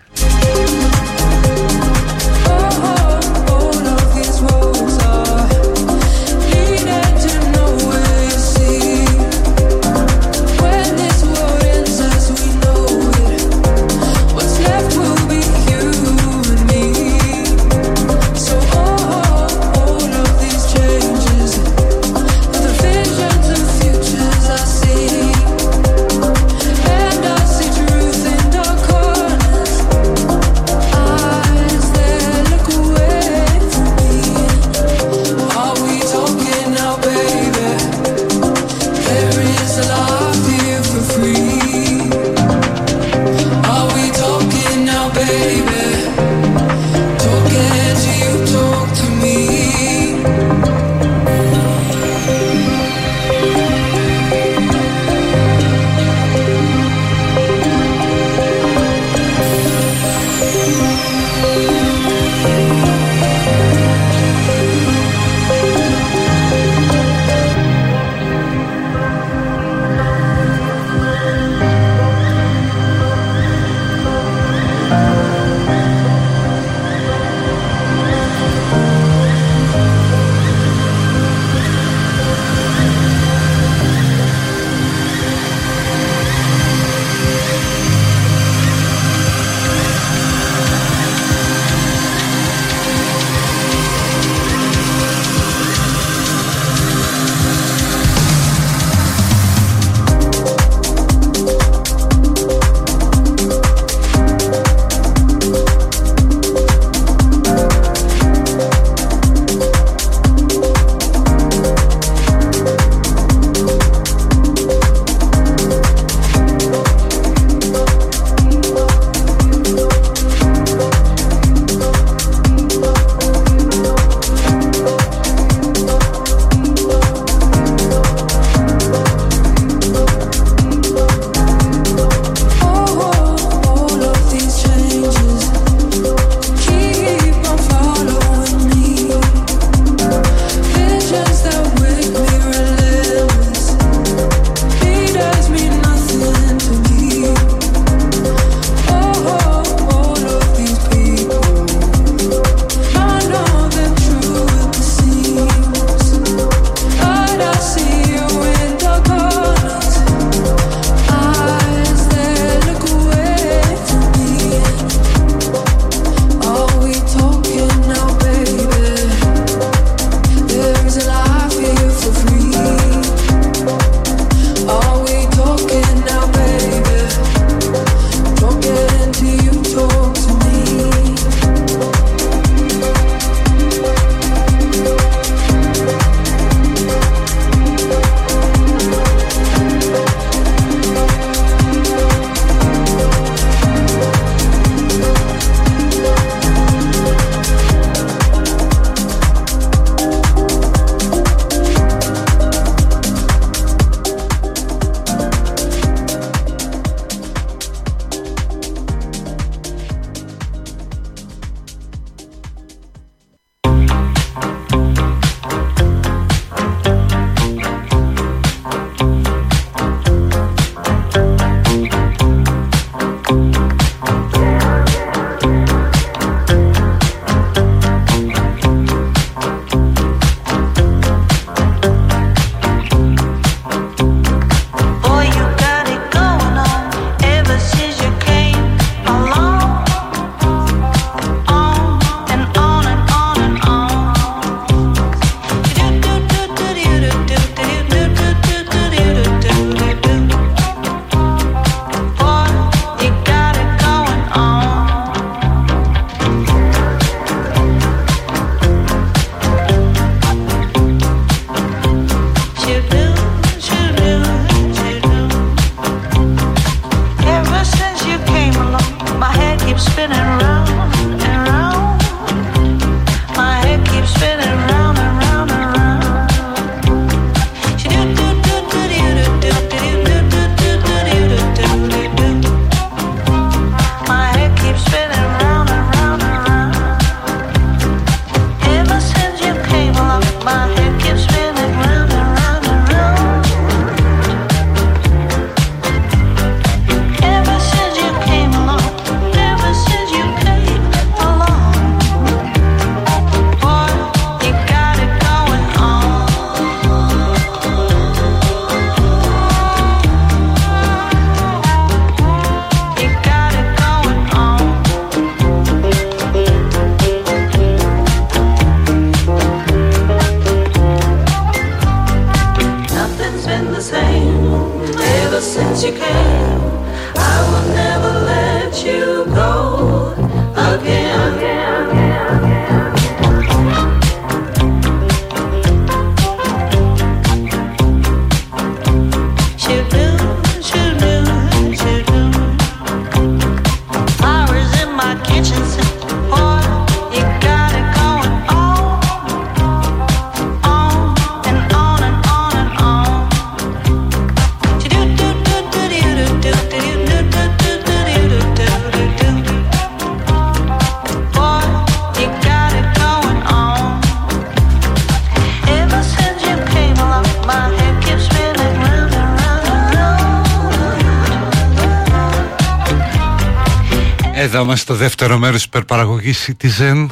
[375.59, 377.07] Της υπερπαραγωγής Citizen.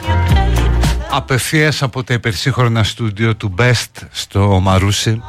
[1.11, 5.21] Απευθείας από τα υπερσύγχρονα στούντιο του Best στο Μαρούσι.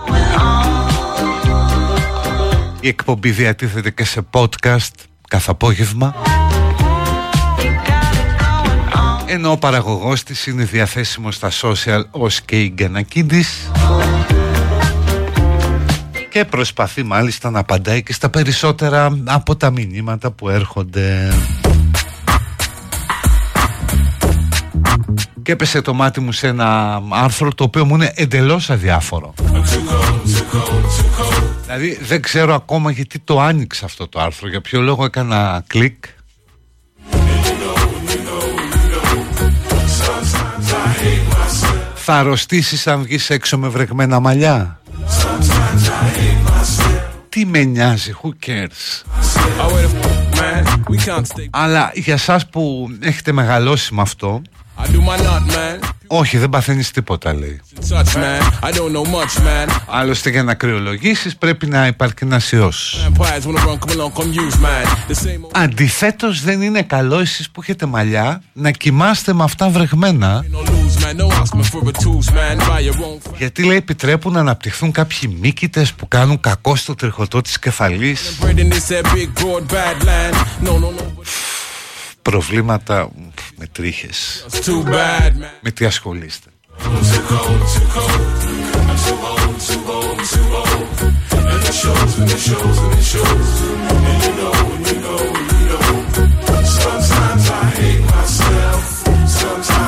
[2.80, 4.92] Η εκπομπή διατίθεται και σε podcast
[5.28, 6.14] κάθε απόγευμα.
[9.26, 13.70] Ενώ ο παραγωγός της είναι διαθέσιμος στα social ως και η Γκανακίδης.
[16.30, 21.32] Και προσπαθεί μάλιστα να απαντάει και στα περισσότερα από τα μηνύματα που έρχονται.
[25.48, 29.34] Και έπεσε το μάτι μου σε ένα άρθρο το οποίο μου είναι εντελώς αδιάφορο.
[31.64, 36.04] Δηλαδή δεν ξέρω ακόμα γιατί το άνοιξα αυτό το άρθρο, για ποιο λόγο έκανα κλικ.
[41.94, 44.80] Θα αρρωστήσεις αν βγεις έξω με βρεγμένα μαλλιά.
[47.28, 49.02] Τι με νοιάζει, who cares;
[51.50, 54.42] Αλλά για σας που έχετε μεγαλώσει με αυτό
[56.10, 57.60] όχι, δεν παθαίνεις τίποτα, λέει.
[59.86, 63.08] Άλλωστε, για να κρυολογήσεις πρέπει να υπάρχει ένας ιός.
[65.52, 70.44] Αντιθέτως, δεν είναι καλό εσείς που έχετε μαλλιά να κοιμάστε με αυτά βρεγμένα.
[73.38, 78.38] Γιατί λέει επιτρέπουν να αναπτυχθούν κάποιοι μήκητε που κάνουν κακό στο τριχωτό της κεφαλής.
[82.22, 83.10] Προβλήματα
[83.57, 84.45] με τρίχες
[85.61, 86.49] Με τι ασχολείστε
[96.83, 98.83] Sometimes I hate myself
[99.41, 99.86] Sometimes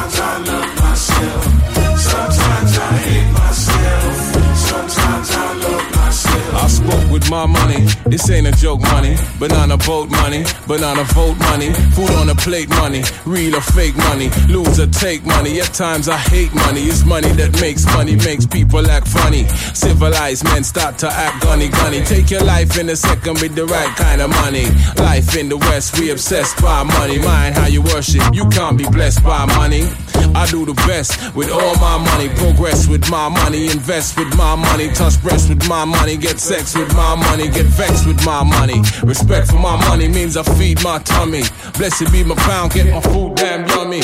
[7.21, 7.87] with my money.
[8.07, 9.17] This ain't a joke money.
[9.39, 10.45] Banana boat money.
[10.67, 11.73] Banana vote money.
[11.95, 13.03] Food on a plate money.
[13.25, 14.31] Real or fake money.
[14.49, 15.61] Lose or take money.
[15.61, 16.83] At times I hate money.
[16.83, 19.47] It's money that makes money Makes people act funny.
[19.75, 22.03] Civilized men start to act gunny gunny.
[22.03, 24.67] Take your life in a second with the right kind of money.
[24.97, 27.19] Life in the west we obsessed by money.
[27.19, 29.89] Mind how you worship You can't be blessed by money.
[30.35, 32.29] I do the best with all my money.
[32.37, 33.67] Progress with my money.
[33.67, 34.89] Invest with my money.
[34.93, 36.17] Touch breast with my money.
[36.17, 38.81] Get sex with my money Get vexed with my money.
[39.03, 41.43] Respect for my money means I feed my tummy.
[41.79, 44.03] Blessed be my pound Get my food damn yummy.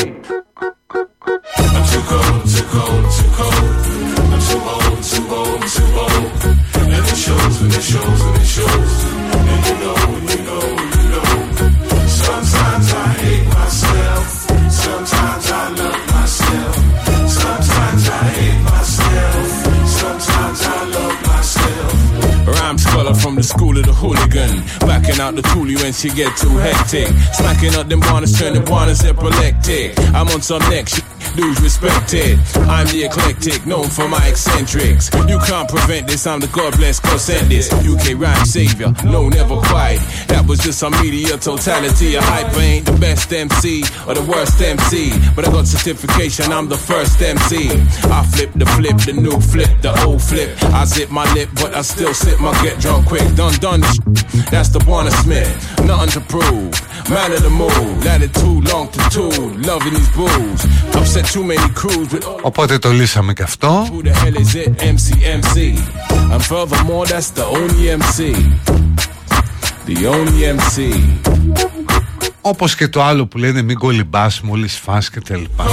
[1.59, 3.87] I'm too cold, too cold, too cold.
[4.33, 6.31] I'm too old, too old, too old.
[6.79, 9.36] And it shows, and it shows, and it shows
[23.47, 24.63] school of the hooligan.
[24.81, 27.09] Backing out the toolie when she get too hectic.
[27.33, 29.99] Smacking up them bonnets, turning bonnets epileptic.
[30.15, 31.16] I'm on some next shit.
[31.35, 32.39] Dudes respected.
[32.69, 35.11] I'm the eclectic, known for my eccentrics.
[35.27, 37.73] You can't prevent this, I'm the God bless, God sent this.
[37.73, 39.99] UK rhyme savior, no, never quite.
[40.29, 42.15] That was just some media totality.
[42.15, 45.13] A hype ain't the best MC or the worst MC.
[45.35, 47.71] But I got certification, I'm the first MC.
[48.11, 50.51] I flip the flip, the new flip, the old flip.
[50.73, 53.27] I zip my lip, but I still sip my get drunk quick.
[53.35, 53.81] Done, done.
[54.51, 55.49] That's the Warner Smith.
[55.85, 56.73] Nothing to prove.
[57.11, 59.49] Man of the move, let it too long to tool.
[59.63, 60.65] Loving these bulls.
[60.97, 62.41] Upset too many crews with all.
[62.43, 63.87] Οπότε το λύσαμε και αυτό.
[63.91, 64.83] Who the hell is it?
[64.83, 65.79] MC, MC.
[66.33, 68.35] And furthermore, that's the only MC.
[69.87, 71.01] The only MC.
[72.41, 75.65] Όπως και το άλλο που λένε μην κολυμπάς μόλις φας και τα λοιπά.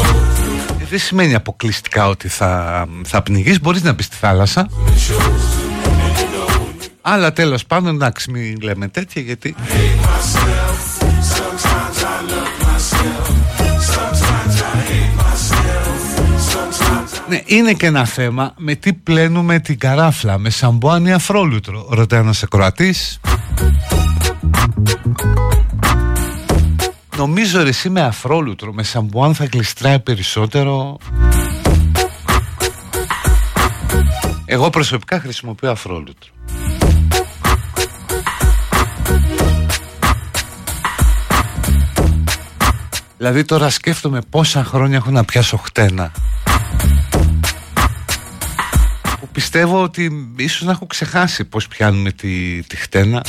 [0.81, 4.69] Ε, δεν σημαίνει αποκλειστικά ότι θα, θα πνιγείς, μπορείς να μπεις στη θάλασσα.
[7.01, 9.55] Αλλά τέλος πάντων, εντάξει, μην λέμε τέτοια γιατί
[17.27, 21.87] Ναι, είναι και ένα θέμα με τι πλένουμε την καράφλα, με σαμπουάν ή αφρόλουτρο.
[21.89, 23.19] Ρωτάει ένας ακροατής.
[27.17, 30.97] Νομίζω ρε εσύ με αφρόλουτρο, με σαμπουάν θα γλιστράει περισσότερο.
[34.45, 36.31] Εγώ προσωπικά χρησιμοποιώ αφρόλουτρο.
[43.17, 46.11] Δηλαδή τώρα σκέφτομαι πόσα χρόνια έχω να πιάσω χτένα
[49.33, 53.23] πιστεύω ότι ίσως να έχω ξεχάσει πως πιάνουμε τη, τη χτένα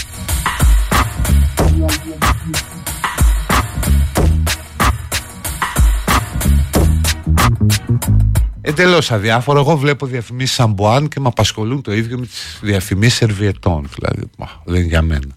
[8.60, 9.58] Εντελώς αδιάφορο.
[9.58, 13.88] Εγώ βλέπω διαφημίσεις Σαμπουάν και με απασχολούν το ίδιο με τις διαφημίσεις Σερβιετών.
[13.94, 15.34] Δηλαδή, μα, δεν είναι για μένα.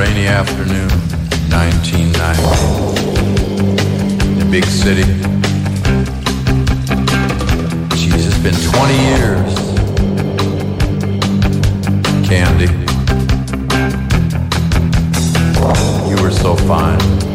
[0.00, 1.00] rainy afternoon,
[1.50, 3.19] 1990.
[4.50, 5.04] Big city.
[7.94, 9.54] Jeez, it's been 20 years.
[12.28, 12.66] Candy.
[16.10, 17.29] You were so fine.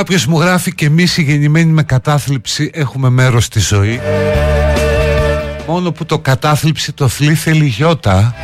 [0.00, 4.00] Κάποιος μου γράφει και εμείς οι γεννημένοι με κατάθλιψη έχουμε μέρος στη ζωή.
[5.66, 8.34] Μόνο που το κατάθλιψη το θλίθελη γιώτα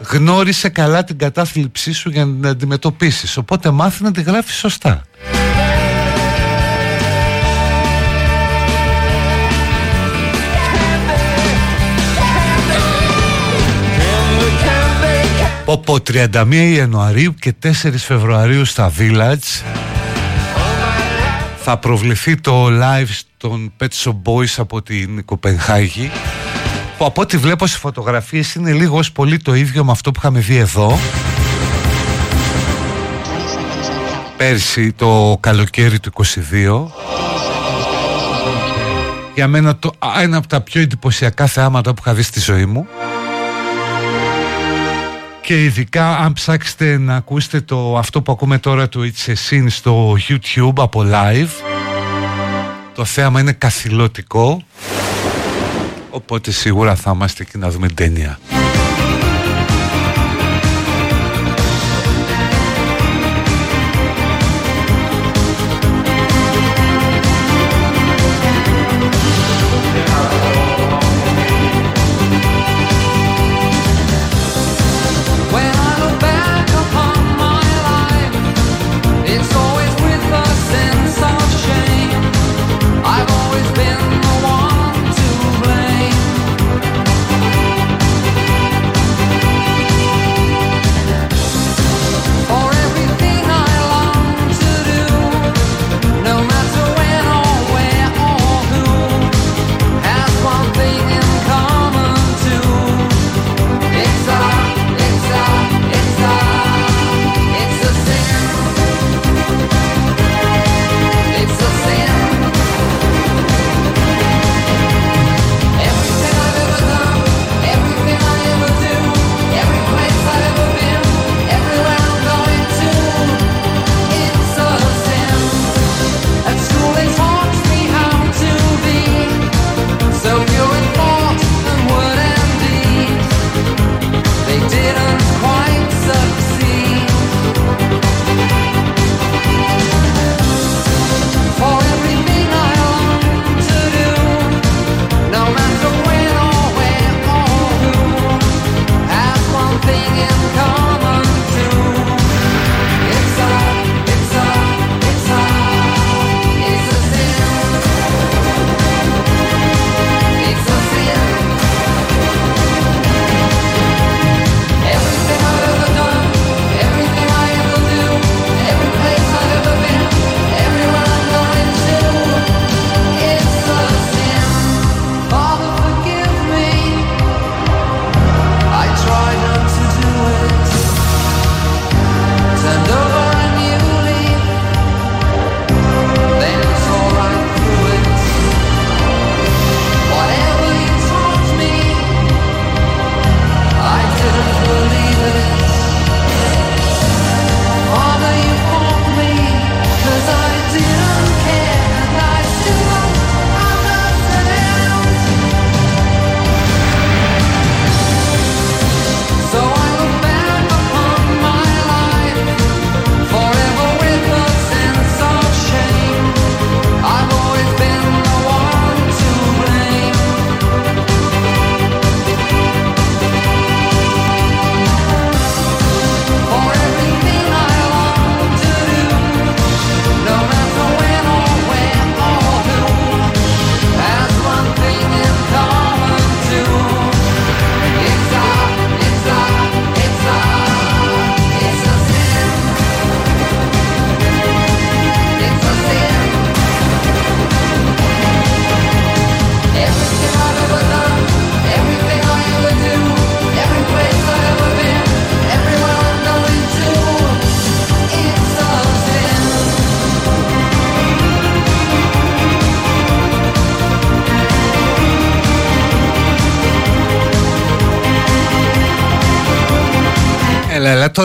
[0.00, 3.36] Γνώρισε καλά την κατάθλιψή σου για να την αντιμετωπίσεις.
[3.36, 5.02] Οπότε μάθει να τη γράφεις σωστά
[15.74, 15.96] Πω πω
[16.32, 19.62] 31 Ιανουαρίου και 4 Φεβρουαρίου στα Village.
[21.56, 26.10] Θα προβληθεί το live των Pet Shop Boys από την Κοπενχάγη
[26.98, 30.18] που από ό,τι βλέπω σε φωτογραφίες είναι λίγο ως πολύ το ίδιο με αυτό που
[30.22, 30.98] είχαμε δει εδώ.
[34.36, 36.86] Πέρσι το καλοκαίρι του 22
[39.34, 42.66] για μένα το, α, ένα από τα πιο εντυπωσιακά θεάματα που είχα δει στη ζωή
[42.66, 42.86] μου
[45.44, 49.66] και ειδικά αν ψάξετε να ακούσετε το, αυτό που ακούμε τώρα το It's a Sin
[49.68, 51.50] στο YouTube από live
[52.94, 54.62] το θέαμα είναι καθηλωτικό
[56.10, 58.38] οπότε σίγουρα θα είμαστε εκεί να δούμε ταινία.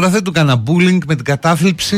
[0.10, 1.98] Τώρα δεν του έκανα bullying με την κατάθλιψη.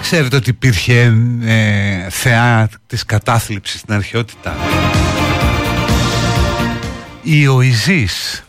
[0.00, 1.14] Ξέρετε ότι υπήρχε
[1.44, 4.56] ε, θεά της κατάθλιψης στην αρχαιότητα.
[7.22, 8.44] Η Οϊζής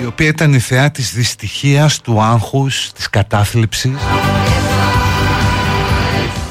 [0.00, 3.96] η οποία ήταν η θεά της δυστυχίας, του άγχους, της κατάθλιψης.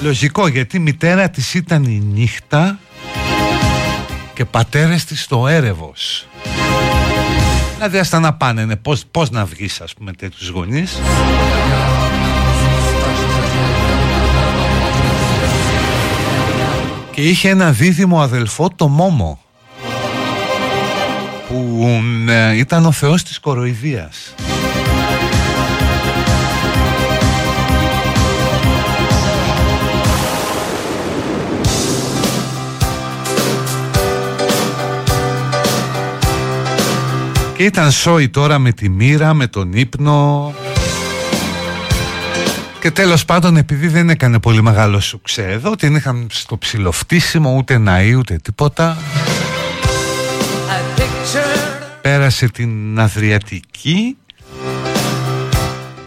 [0.01, 2.79] Λογικό γιατί η μητέρα της ήταν η νύχτα
[4.33, 6.26] και πατέρες της το έρευος.
[7.77, 10.99] Δηλαδή ας τα να πάνε, ναι, πώς, πώς να βγεις ας πούμε τέτοιους γονείς.
[17.11, 19.39] Και είχε ένα δίδυμο αδελφό, το Μόμο
[21.47, 21.87] που
[22.27, 24.33] ε, ήταν ο θεός της κοροϊδίας.
[37.57, 40.53] Και ήταν σόι τώρα με τη μοίρα, με τον ύπνο.
[42.79, 47.77] Και τέλος πάντων επειδή δεν έκανε πολύ μεγάλο σουξέ εδώ Την είχαν στο ψηλοφτίσιμο ούτε
[47.77, 48.97] ναή ούτε τίποτα.
[52.01, 54.17] Πέρασε την Αδριατική.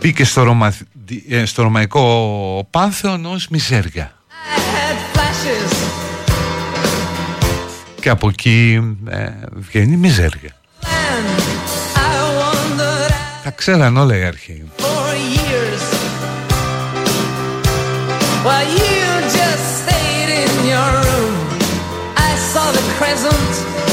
[0.00, 0.74] Μπήκε στο, Ρωμα...
[1.28, 4.12] ε, στο Ρωμαϊκό Πάνθεον ως μιζέρια.
[8.00, 10.59] Και από εκεί ε, βγαίνει μιζέρια
[13.43, 14.69] τα ξέραν όλα οι αρχαίοι.
[18.45, 19.05] While you
[19.39, 21.35] just stayed in your room,
[22.29, 23.88] I saw the crescent.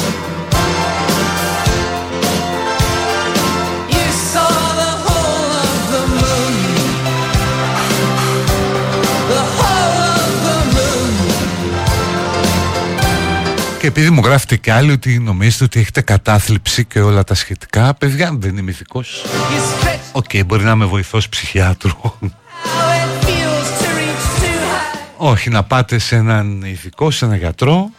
[13.88, 17.93] Και επειδή μου γράφετε κι άλλοι ότι νομίζετε ότι έχετε κατάθλιψη και όλα τα σχετικά,
[17.93, 19.24] παιδιά δεν είμαι ειδικός.
[19.26, 21.91] You stretched OK, μπορεί να είμαι βοηθός ψυχιάτρου.
[21.91, 27.38] how it feels to reach too high, Όχι, να πάτε σε έναν ειδικό, σε έναν
[27.38, 27.89] γιατρό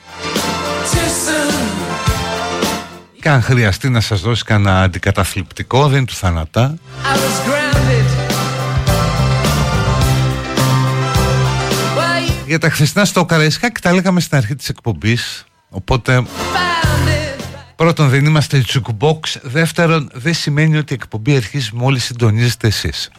[0.93, 1.63] too soon.
[3.21, 6.75] και αν χρειαστεί να σας δώσει κανένα αντικαταθλιπτικό, δεν είναι του θανατά.
[7.03, 8.07] I was grounded.
[11.97, 17.09] While you Για τα χθεσινά στο Καραϊσκάκι τα λέγαμε στην αρχή της εκπομπής, οπότε found
[17.09, 17.45] it.
[17.77, 23.11] πρώτον δεν είμαστε jukebox, δεύτερον δεν σημαίνει ότι η εκπομπή αρχίζει μόλις συντονίζετε εσείς.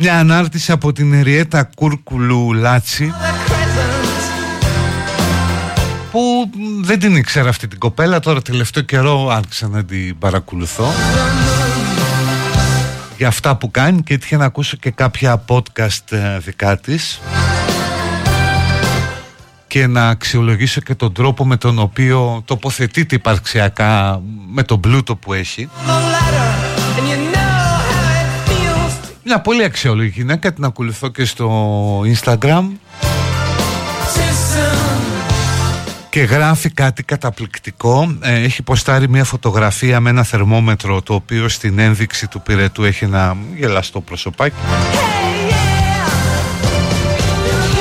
[0.00, 3.98] Μια ανάρτηση από την Εριέτα Κούρκουλου Λάτσι The crescent.
[6.10, 8.20] που μ, δεν την ήξερα αυτή την κοπέλα.
[8.20, 10.92] Τώρα τελευταίο καιρό άρχισα να την παρακολουθώ.
[13.16, 17.20] Για αυτά που κάνει και έτυχε να ακούσω και κάποια podcast ε, δικά της.
[19.66, 24.20] Και να αξιολογήσω και τον τρόπο με τον οποίο τοποθετείται υπαρξιακά
[24.52, 25.68] με τον πλούτο που έχει
[29.28, 32.62] μια πολύ αξιόλογη γυναίκα την ακολουθώ και στο Instagram too
[34.54, 34.98] soon.
[36.10, 38.16] και γράφει κάτι καταπληκτικό.
[38.20, 43.04] Ε, έχει ποστάρει μια φωτογραφία με ένα θερμόμετρο το οποίο στην ένδειξη του πυρετού έχει
[43.04, 45.54] ένα γελαστό προσωπάκι Hey, yeah.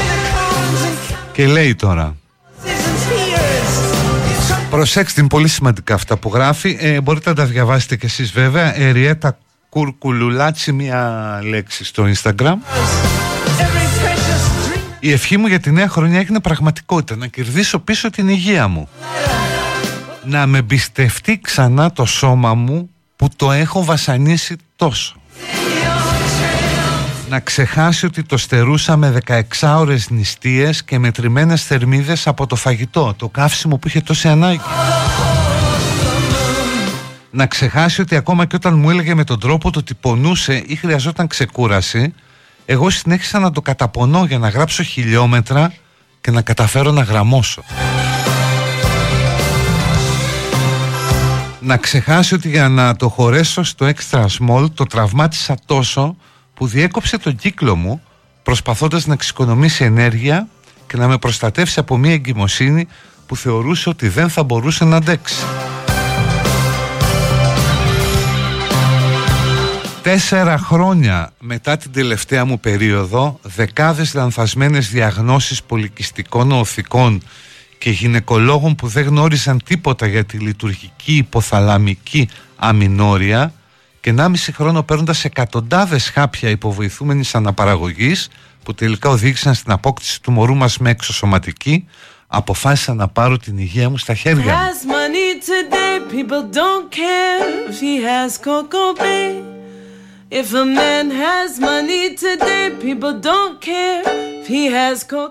[0.04, 0.98] Unicorns and
[1.32, 2.16] και λέει τώρα
[2.64, 4.70] seasons here's.
[4.70, 6.78] Προσέξτε, είναι πολύ σημαντικά αυτά που γράφει.
[6.80, 8.80] Ε, μπορείτε να τα διαβάσετε κι εσείς βέβαια.
[8.80, 9.38] Εριέτα
[9.70, 12.34] Κουρκουλουλάτσι μία λέξη στο Instagram.
[12.34, 14.82] Every precious dream.
[15.00, 17.16] Η ευχή μου για τη νέα χρονιά έγινε πραγματικότητα.
[17.16, 18.90] Να κερδίσω πίσω την υγεία μου.
[20.24, 25.16] Να με εμπιστευτεί ξανά το σώμα μου που το έχω βασανίσει τόσο.
[27.30, 33.14] Να ξεχάσει ότι το στερούσα με 16 ώρες νηστείες και μετρημένες θερμίδες από το φαγητό,
[33.18, 34.62] το καύσιμο που είχε τόση ανάγκη.
[37.38, 40.76] Να ξεχάσει ότι ακόμα και όταν μου έλεγε με τον τρόπο το ότι πονούσε ή
[40.76, 42.14] χρειαζόταν ξεκούραση,
[42.66, 45.74] εγώ συνέχισα να το καταπονώ για να γράψω χιλιόμετρα
[46.22, 47.64] και να καταφέρω να γραμμώσω.
[51.60, 56.16] Να ξεχάσει ότι για να το χωρέσω στο extra small το τραυμάτισα τόσο
[56.54, 58.02] που διέκοψε τον κύκλο μου
[58.44, 60.48] προσπαθώντας να εξοικονομήσει ενέργεια
[60.88, 62.88] και να με προστατεύσει από μια εγκυμοσύνη
[63.26, 65.44] που θεωρούσε ότι δεν θα μπορούσε να αντέξει.
[70.08, 77.22] Τέσσερα χρόνια μετά την τελευταία μου περίοδο, δεκάδες λανθασμένες διαγνώσεις πολικιστικών οθικών
[77.78, 83.54] και γυναικολόγων που δεν γνώρισαν τίποτα για τη λειτουργική υποθαλαμική αμινόρια
[84.00, 88.30] και 1,5 χρόνο παίρνοντας εκατοντάδες χάπια υποβοηθούμενης αναπαραγωγής
[88.64, 91.88] που τελικά οδήγησαν στην απόκτηση του μωρού μας με εξωσωματική,
[92.28, 94.60] αποφάσισα να πάρω την υγεία μου στα χέρια μου.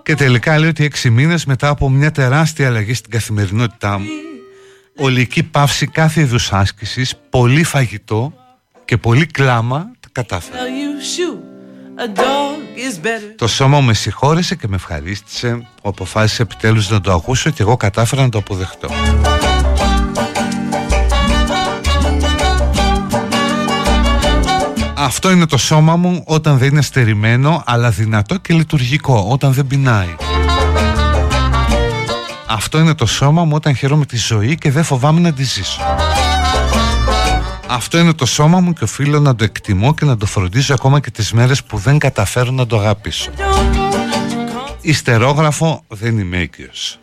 [0.02, 4.06] Και τελικά λέει ότι έξι μήνες μετά από μια τεράστια αλλαγή στην καθημερινότητά μου,
[4.96, 8.32] ολική πάυση κάθε είδους άσκησης, πολύ φαγητό
[8.84, 10.58] και πολύ κλάμα, τα κατάφερα.
[10.58, 11.38] Tell you shoot,
[12.04, 13.34] a dog is better.
[13.36, 17.62] Το σώμα μου με συγχώρεσε και με ευχαρίστησε που αποφάσισε επιτέλους να το ακούσω και
[17.62, 18.88] εγώ κατάφερα να το αποδεχτώ.
[25.06, 29.66] Αυτό είναι το σώμα μου όταν δεν είναι στερημένο αλλά δυνατό και λειτουργικό, όταν δεν
[29.66, 30.14] πεινάει.
[32.46, 35.80] Αυτό είναι το σώμα μου όταν χαίρομαι τη ζωή και δεν φοβάμαι να τη ζήσω.
[37.68, 41.00] Αυτό είναι το σώμα μου και οφείλω να το εκτιμώ και να το φροντίζω ακόμα
[41.00, 43.30] και τις μέρες που δεν καταφέρω να το αγαπήσω.
[44.80, 46.98] Ιστερόγραφο δεν είμαι έγκυος.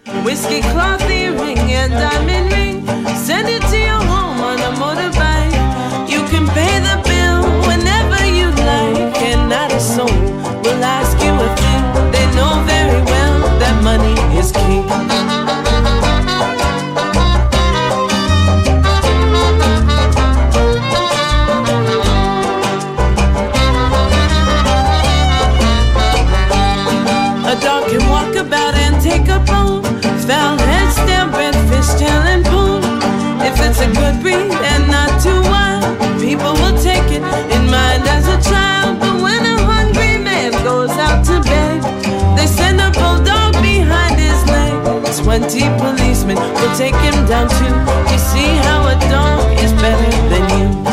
[45.33, 47.73] 20 policemen will take him down too.
[48.11, 50.83] You see how a dog is better than you.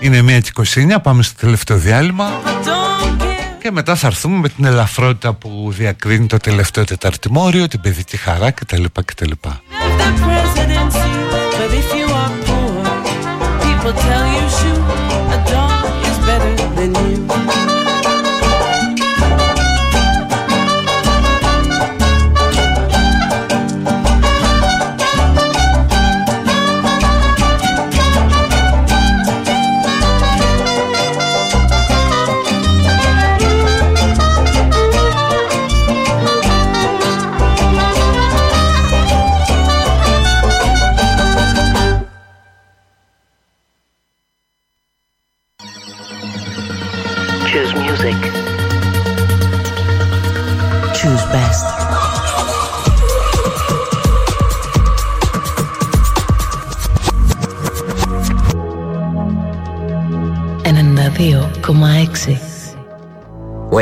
[0.00, 0.40] Είναι
[0.94, 2.30] 1.29, πάμε στο τελευταίο διάλειμμα
[3.62, 8.50] και μετά θα έρθουμε με την ελαφρότητα που διακρίνει το τελευταίο τεταρτημόριο, την παιδική χαρά
[8.50, 8.84] κτλ.
[9.04, 9.30] κτλ.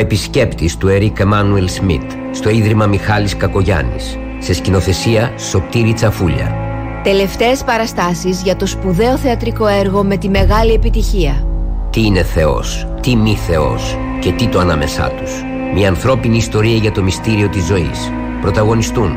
[0.01, 6.55] Επισκέπτης του Ερικ Εμμάνουελ Σμιτ στο Ίδρυμα Μιχάλης Κακογιάννης σε σκηνοθεσία Σωτήρη Τσαφούλια.
[7.03, 11.45] Τελευταίες παραστάσεις για το σπουδαίο θεατρικό έργο με τη μεγάλη επιτυχία.
[11.89, 15.31] Τι είναι Θεός, τι μη Θεός και τι το ανάμεσά τους.
[15.73, 18.11] Μια ανθρώπινη ιστορία για το μυστήριο της ζωής.
[18.41, 19.15] Πρωταγωνιστούν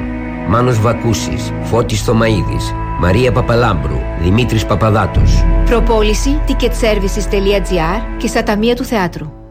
[0.48, 5.44] Μάνος Βακούσης, Φώτης Θωμαίδης, Μαρία Παπαλάμπρου, Δημήτρης Παπαδάτος.
[5.65, 9.44] Προπόληση ticketservices.gr και στα ταμεία του θεάτρου.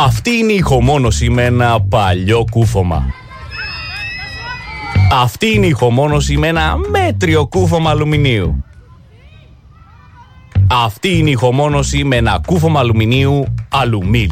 [0.00, 3.04] Αυτή είναι η ηχομόνωση με ένα παλιό κούφωμα.
[5.12, 8.64] Αυτή είναι η ηχομόνωση με ένα μέτριο κούφωμα αλουμινίου.
[10.70, 14.30] Αυτή είναι η ηχομόνωση με ένα κούφωμα αλουμινίου αλουμίλ.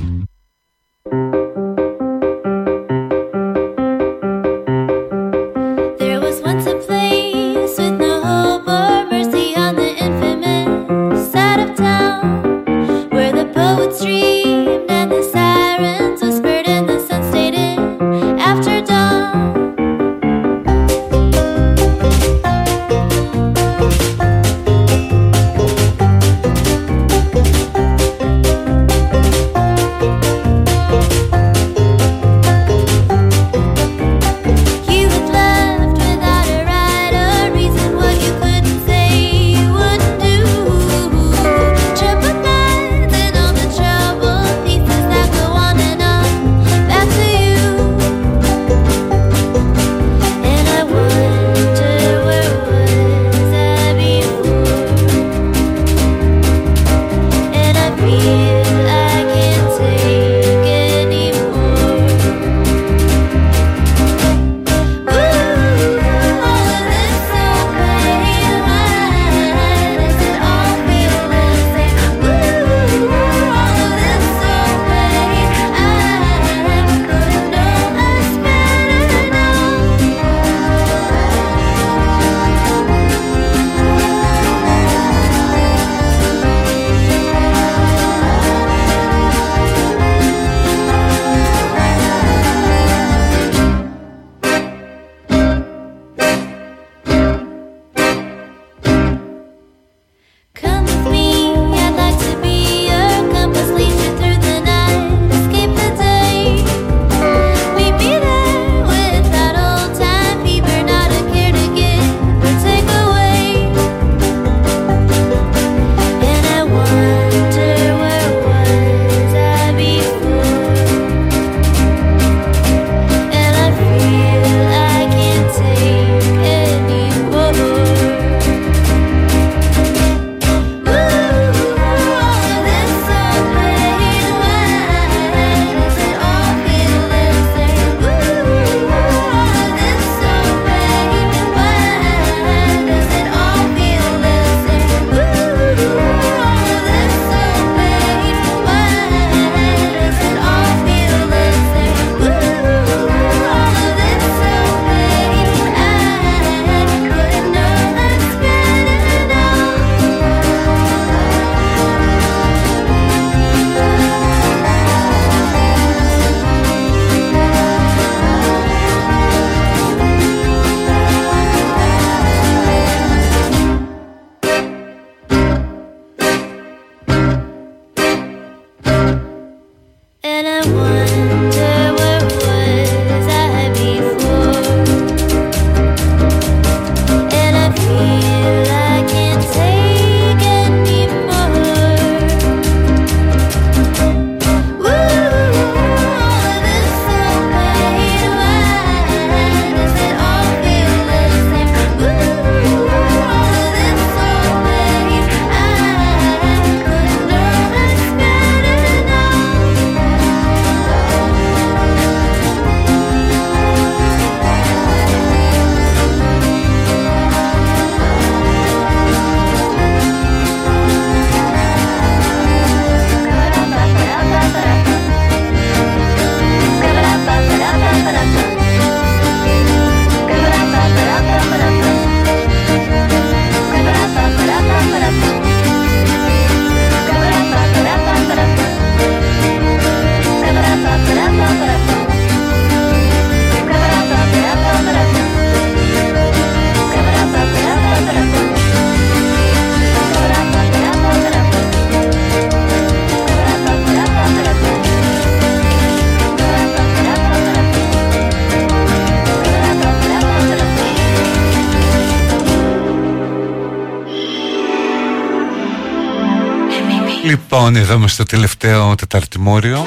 [267.77, 269.86] Λοιπόν, εδώ είμαι στο τελευταίο τεταρτημόριο.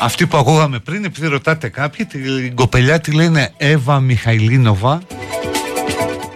[0.00, 5.02] Αυτή που ακούγαμε πριν, επειδή ρωτάτε κάποιοι, την κοπελιά τη λένε Εύα Μιχαηλίνοβα.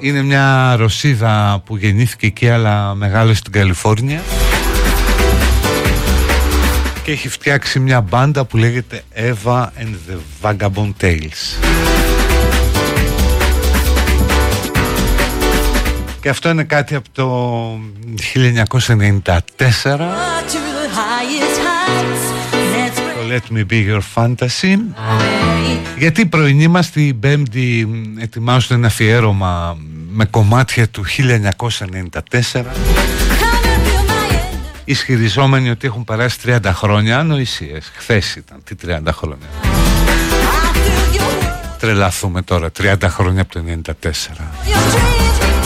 [0.00, 4.22] Είναι μια Ρωσίδα που γεννήθηκε εκεί αλλά μεγάλωσε στην Καλιφόρνια.
[7.02, 11.68] Και έχει φτιάξει μια μπάντα που λέγεται Eva and the Vagabond Tales.
[16.20, 17.78] Και αυτό είναι κάτι από το
[19.24, 19.38] 1994
[23.14, 24.76] το Let Me Be Your Fantasy.
[25.98, 29.76] Γιατί η πρωινή μας την Πέμπτη ετοιμάζουν ένα αφιέρωμα
[30.10, 31.04] με κομμάτια του
[32.52, 32.62] 1994
[34.84, 37.92] ισχυριζόμενοι ότι έχουν περάσει 30 χρόνια ανοησίες.
[37.94, 39.46] Χθες ήταν τι 30 χρόνια.
[41.78, 45.57] Τρελαθούμε τώρα 30 χρόνια από το 94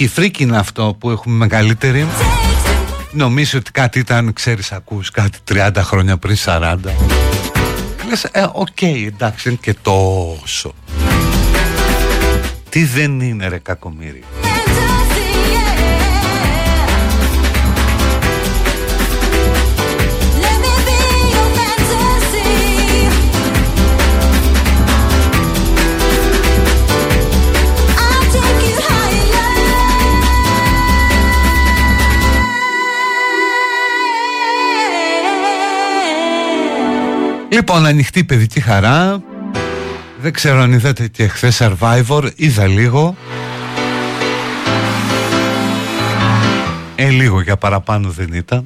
[0.00, 2.06] Φρίκη, φρίκη είναι αυτό που έχουμε μεγαλύτερη.
[3.12, 6.76] Νομίζω ότι κάτι ήταν, ξέρεις, ακούς κάτι 30 χρόνια πριν 40.
[8.08, 10.74] Λες, ε, OK, okay, εντάξει, είναι και τόσο.
[12.68, 14.24] Τι δεν είναι ρε κακομοίρη.
[37.52, 39.22] Λοιπόν, ανοιχτή παιδική χαρά.
[40.20, 42.30] Δεν ξέρω αν είδατε και χθες Survivor.
[42.36, 43.16] Είδα λίγο.
[46.96, 48.64] Ε, λίγο για παραπάνω δεν ήταν.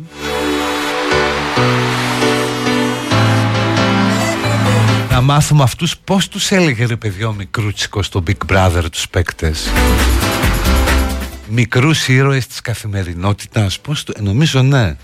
[5.10, 9.68] Να μάθουμε αυτούς πώς τους έλεγε ρε παιδιό μικρούτσικος στο Big Brother τους παίκτες.
[11.48, 13.80] Μικρούς ήρωες της καθημερινότητας.
[13.80, 14.14] Πώς του...
[14.16, 14.96] Ε, νομίζω ναι.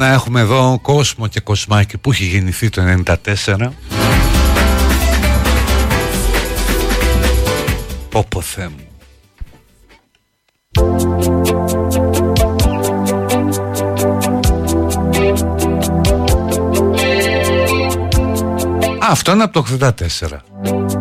[0.00, 3.70] να έχουμε εδώ κόσμο και κοσμάκι που έχει γεννηθεί το 94
[8.08, 8.42] Πόπο
[19.00, 20.99] Αυτό είναι από το 84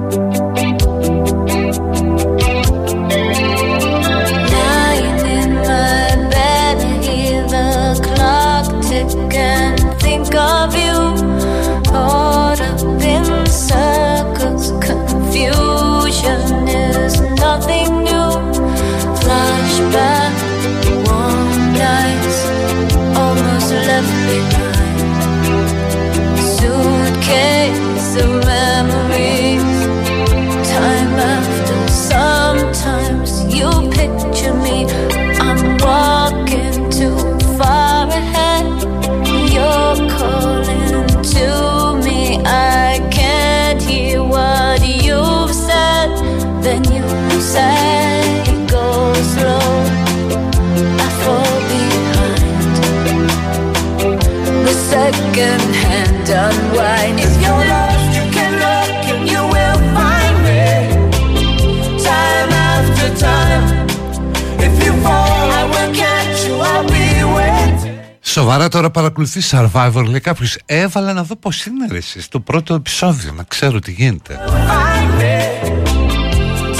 [68.39, 72.73] Σοβαρά τώρα παρακολουθεί Survivor λέει κάποιος Έβαλα να δω πως είναι ρε εσείς Στο πρώτο
[72.73, 75.67] επεισόδιο να ξέρω τι γίνεται Find me.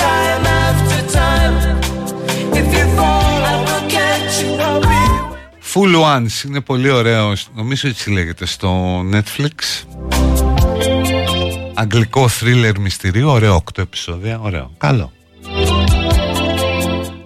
[0.02, 1.56] Time after time.
[2.60, 4.52] If you fall, I will catch you.
[4.68, 5.00] I'll be
[5.74, 9.84] Full Ones είναι πολύ ωραίο Νομίζω έτσι λέγεται στο Netflix
[11.74, 15.12] Αγγλικό thriller μυστηρίου Ωραίο 8 επεισόδια Ωραίο Καλό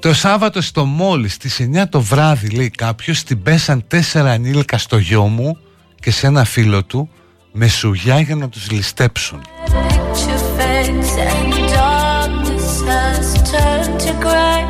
[0.03, 4.97] Το Σάββατο στο μόλι στις 9 το βράδυ λέει κάποιος Την πέσαν τέσσερα ανήλικα στο
[4.97, 5.57] γιο μου
[5.99, 7.09] Και σε ένα φίλο του
[7.51, 14.63] Με σουγιά για να τους ληστέψουν picture fades and darkness has turned to gray.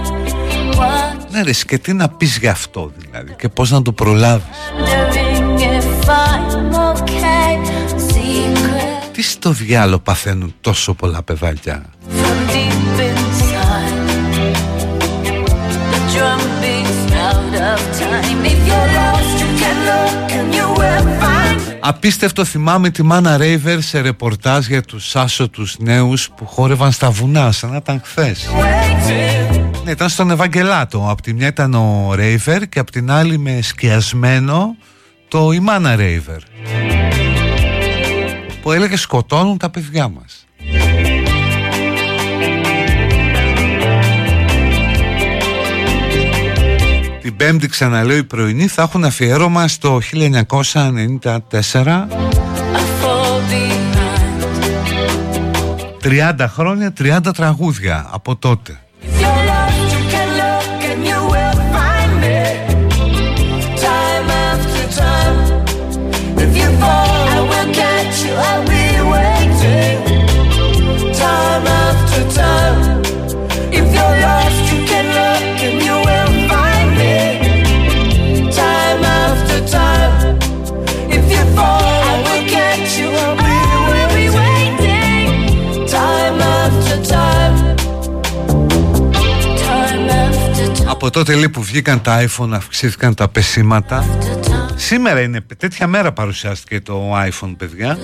[1.31, 4.45] Ναι ρε και τι να πεις γι' αυτό δηλαδή Και πώς να το προλάβεις
[4.79, 7.53] Wondering if I'm okay.
[8.11, 11.85] Secret Τι στο διάλο παθαίνουν τόσο πολλά παιδάκια;
[16.13, 18.39] Drum beats out of time.
[18.53, 21.77] If you're lost, you can look and you will find.
[21.79, 27.51] Απίστευτο θυμάμαι τη Μάνα Ρέιβερ σε ρεπορτάζ για τους άσωτους νέους που χόρευαν στα βουνά
[27.51, 28.49] σαν να ήταν χθες.
[29.83, 31.07] Ναι, ήταν στον Ευαγγελάτο.
[31.09, 34.75] Απ' τη μια ήταν ο Ρέιβερ και απ' την άλλη με σκιασμένο
[35.27, 36.39] το η Μάνα Ρέιβερ.
[38.61, 40.45] Που έλεγε σκοτώνουν τα παιδιά μας.
[47.23, 51.35] Την πέμπτη ξαναλέω η πρωινή θα έχουν αφιέρωμα στο 1994 I
[53.01, 53.93] fall behind.
[56.39, 58.79] 30 χρόνια, 30 τραγούδια από τότε.
[91.03, 94.05] Από τότε λέει που βγήκαν τα iPhone αυξήθηκαν τα πεσήματα.
[94.75, 97.97] Σήμερα είναι τέτοια μέρα παρουσιάστηκε το iPhone παιδιά.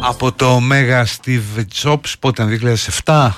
[0.00, 3.30] Από το Mega Steve Jobs πότε ήταν 2007.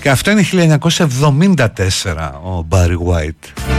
[0.00, 3.77] Και αυτό είναι 1974 ο Barry White.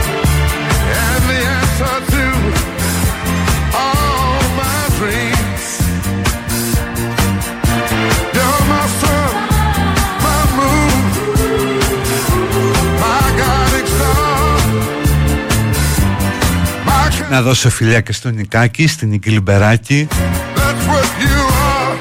[17.30, 20.08] Να δώσω φιλιά και στον Νικάκη, στην Νίκη Λιμπεράκη.
[20.10, 21.98] That's what you are.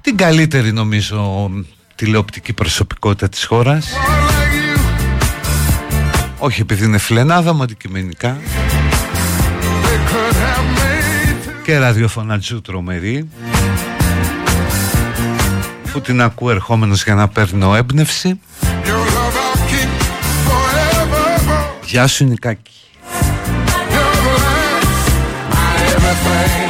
[0.00, 1.50] Την καλύτερη νομίζω
[1.94, 3.86] τηλεοπτική προσωπικότητα της χώρας.
[6.38, 8.36] Όχι επειδή είναι φιλενάδα μου αντικειμενικά.
[11.64, 13.28] Και ραδιοφωνατζού τρομερή.
[15.92, 18.40] Που την ακούω ερχόμενος για να παίρνω έμπνευση.
[21.84, 22.75] Γεια σου Νικάκη.
[26.36, 26.65] time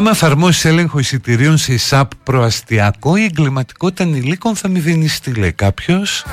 [0.00, 6.24] Άμα εφαρμόσεις έλεγχο εισιτηρίων σε ΙΣΑΠ προαστιακό, η εγκληματικότητα ανηλίκων θα μηδενιστεί, λέει κάποιος.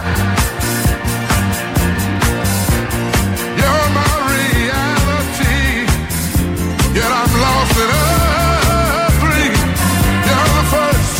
[3.57, 5.59] You're my reality.
[6.97, 8.03] Yet I'm lost in a
[9.21, 9.55] dream.
[10.27, 11.17] You're the first,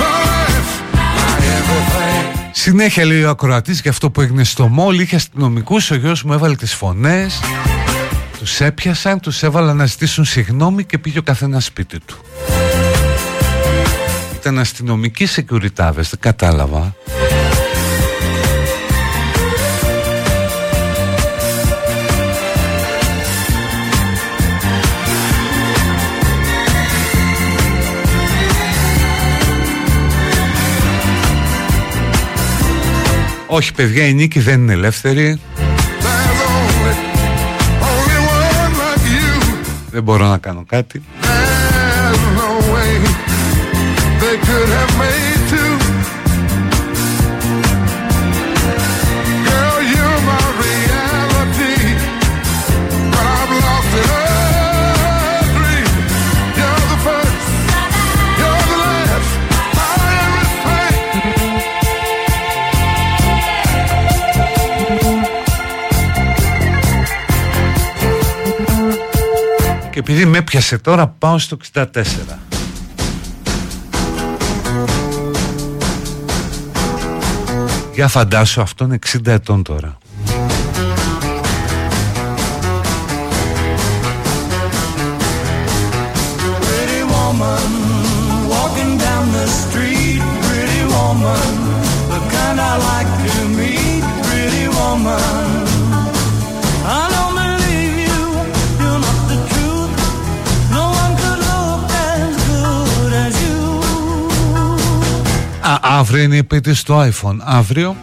[0.00, 2.24] the last, my everything.
[2.52, 5.00] Συνέχεια λέει ο ακροατής για αυτό που έγινε στο μόλ.
[5.00, 7.40] Είχε αστυνομικούς, ο γιος μου έβαλε τις φωνές.
[8.38, 12.16] Τους έπιασαν, τους έβαλαν να ζητήσουν συγγνώμη και πήγε ο καθένας σπίτι του.
[14.34, 16.94] Ήταν αστυνομικοί σεκιουριτάβες, δεν κατάλαβα.
[33.46, 35.40] Όχι παιδιά, η νίκη δεν είναι ελεύθερη.
[39.98, 41.02] Δεν μπορώ να κάνω κάτι.
[41.22, 42.90] There's no way
[44.22, 46.17] they could have made two.
[70.10, 71.84] επειδή με έπιασε τώρα πάω στο 64
[77.94, 79.98] Για φαντάσου αυτόν 60 ετών τώρα.
[94.22, 95.47] Pretty woman,
[105.80, 107.36] Α, αύριο είναι η επέτειος του iPhone.
[107.40, 107.96] Αύριο.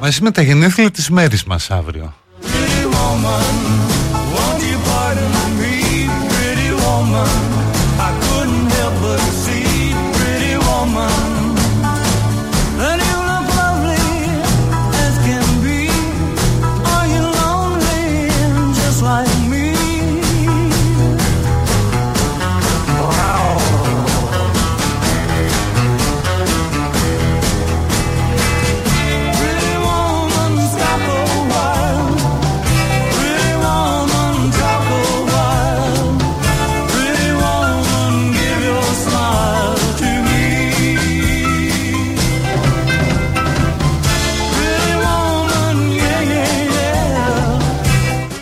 [0.00, 2.14] Μαζί με τα γενέθλια της μέρης μας αύριο.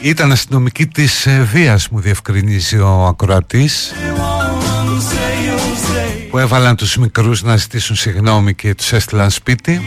[0.06, 6.28] Ήταν αστυνομική της ε, βίας μου διευκρινίζει ο ακροατής Woman, say you'll stay.
[6.30, 9.80] που έβαλαν τους μικρούς να ζητήσουν συγγνώμη και τους έστειλαν σπίτι.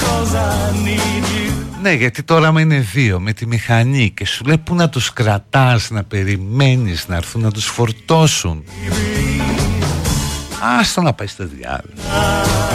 [0.00, 1.52] Cause I need you.
[1.82, 5.12] Ναι, γιατί τώρα άμα είναι δύο με τη μηχανή και σου λέει πού να τους
[5.12, 8.64] κρατάς, να περιμένεις να έρθουν να τους φορτώσουν.
[10.80, 12.67] Άστο να πάει στο διάλογο.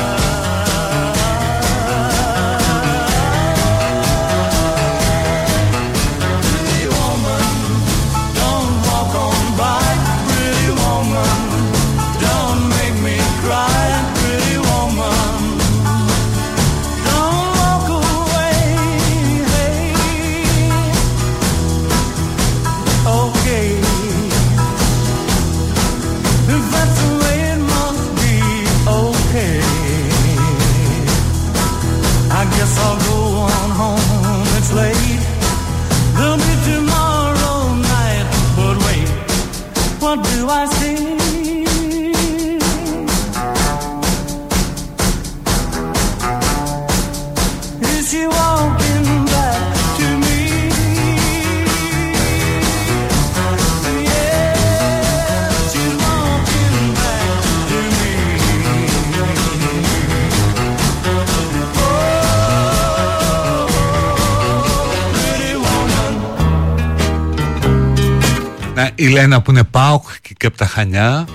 [69.04, 71.26] Ηλένα που είναι πάουχ και από τα χανιά.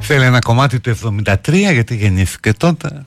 [0.00, 1.34] Θέλει ένα κομμάτι του 73
[1.72, 3.04] γιατί γεννήθηκε τότε.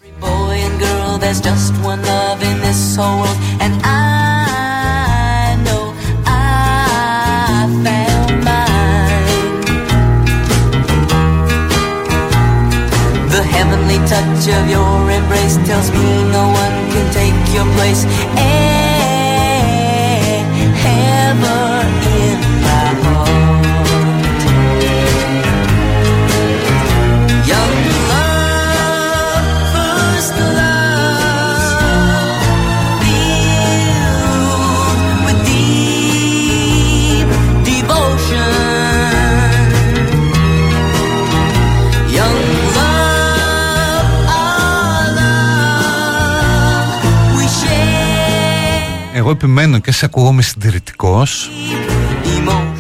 [49.26, 51.50] Εγώ επιμένω και σε ακούγομαι συντηρητικός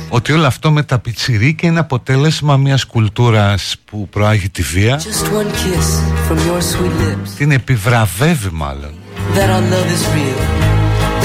[0.10, 5.04] ότι όλο αυτό με τα πιτσιρίκια είναι αποτέλεσμα μιας κουλτούρας που προάγει τη βία Just
[5.04, 7.30] one kiss from your sweet lips.
[7.38, 8.94] την επιβραβεύει μάλλον
[9.36, 10.40] That our love is real.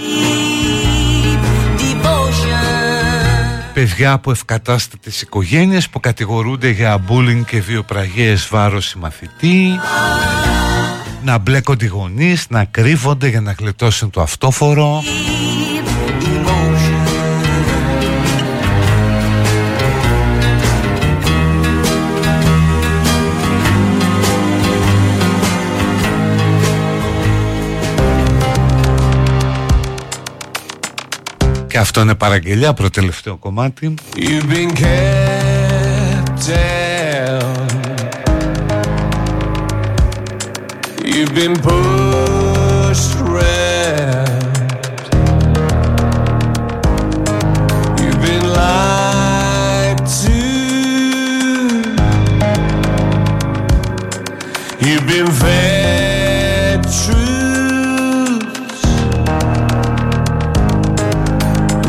[1.77, 3.71] Devotion.
[3.73, 9.79] παιδιά από ευκατάστατες οικογένειες που κατηγορούνται για bullying και βιοπραγίες βάρος συμμαθητή
[11.23, 15.03] να μπλέκονται οι γονείς, να κρύβονται για να γλιτώσουν το αυτόφορο.
[31.67, 33.93] Και αυτό είναι παραγγελιά προτελευταίο κομμάτι.
[34.15, 36.82] You've been kept
[41.35, 44.43] You've been pushed around.
[47.99, 50.37] You've been lied to.
[54.85, 58.83] You've been fed truths.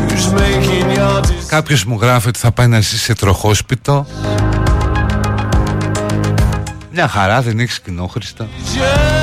[0.09, 1.47] Who's making your decisions?
[1.47, 4.05] Κάποιος μου γράφει ότι θα πάει να ζήσει σε τροχόσπιτο
[6.91, 9.14] Μια χαρά δεν έχεις κοινόχρηστα Your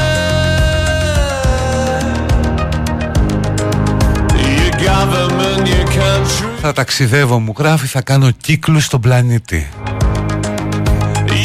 [6.60, 9.68] Θα ταξιδεύω μου γράφει θα κάνω κύκλους στον πλανήτη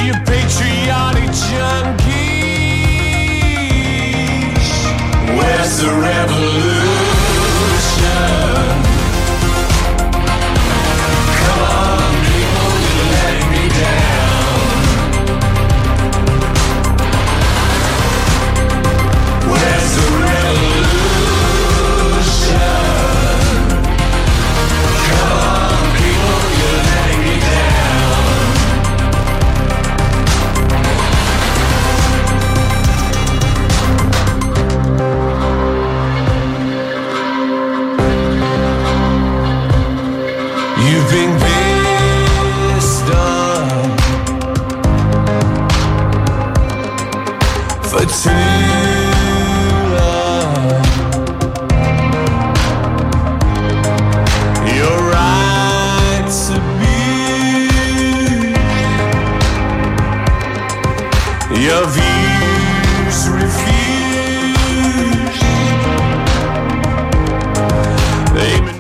[0.07, 2.27] your patriotic junkies.
[5.37, 6.46] Where's the revolution?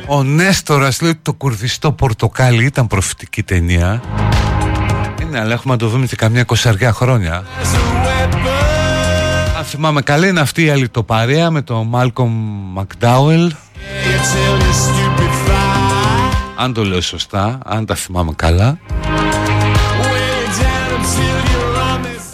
[0.09, 4.01] Ο Νέστορας λέει ότι το κουρδιστό πορτοκάλι ήταν προφητική ταινία.
[5.21, 7.35] Είναι αλλά έχουμε να το δούμε και καμιά κοσαριά χρόνια.
[7.35, 7.86] Αν
[9.67, 12.31] θυμάμαι καλά είναι αυτή η αλητοπαρέα με τον Μάλκομ
[12.73, 13.53] Μακντάουελ.
[16.57, 18.79] Αν το λέω σωστά, αν τα θυμάμαι καλά.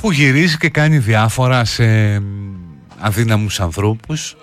[0.01, 2.23] Που γυρίζει και κάνει διάφορα σε μ,
[2.99, 4.35] αδύναμους ανθρώπους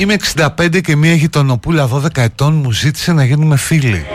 [0.00, 4.06] Είμαι 65 και μία γειτονοπούλα 12 ετών μου ζήτησε να γίνουμε φίλοι.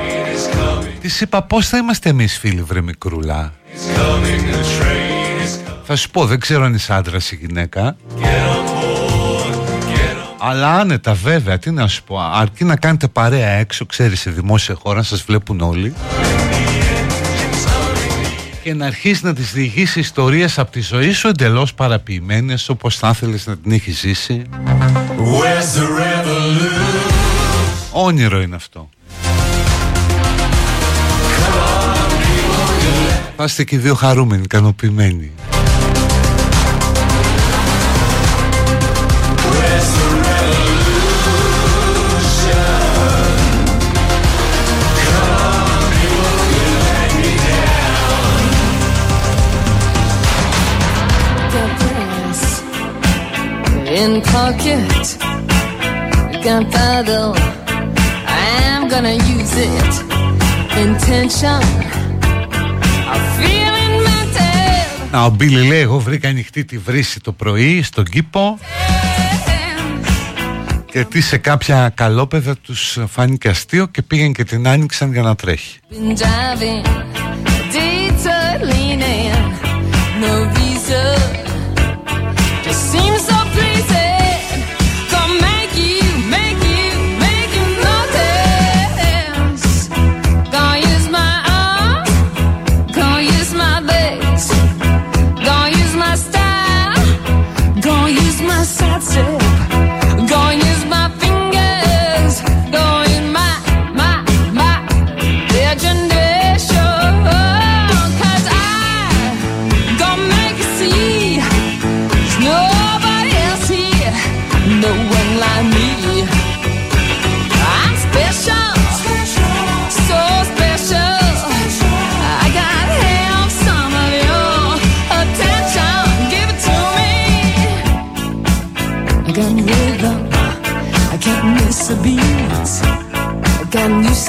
[1.02, 3.53] Της είπα πώς θα είμαστε εμείς φίλοι βρε μικρούλα;
[5.84, 7.95] Θα σου πω δεν ξέρω αν είσαι άντρας ή γυναίκα.
[10.40, 14.76] Αλλά άνετα βέβαια, τι να σου πω, αρκεί να κάνετε παρέα έξω, ξέρεις, σε δημόσια
[14.76, 15.94] χώρα, σας βλέπουν όλοι.
[18.64, 23.10] Και να αρχίσεις να τις διηγήσει ιστορίες από τη ζωή σου εντελώς παραποιημένες, όπως θα
[23.10, 24.41] ήθελες να την έχεις ζήσει.
[25.18, 27.14] Where's the revolution?
[27.92, 28.90] Όνειρο είναι αυτό.
[33.36, 35.32] Θα είστε και οι δύο χαρούμενοι, ικανοποιημένοι.
[65.12, 68.60] Να, ο Μπίλι λέει, εγώ βρήκα ανοιχτή τη βρύση το πρωί στον κήπο.
[70.92, 75.80] Γιατί σε κάποια καλόπεδα τους φάνηκε αστείο και πήγαινε και την άνοιξαν για να τρέχει.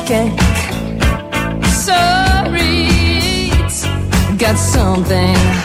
[0.06, 0.30] okay.
[1.66, 3.50] Sorry,
[4.38, 5.55] got something.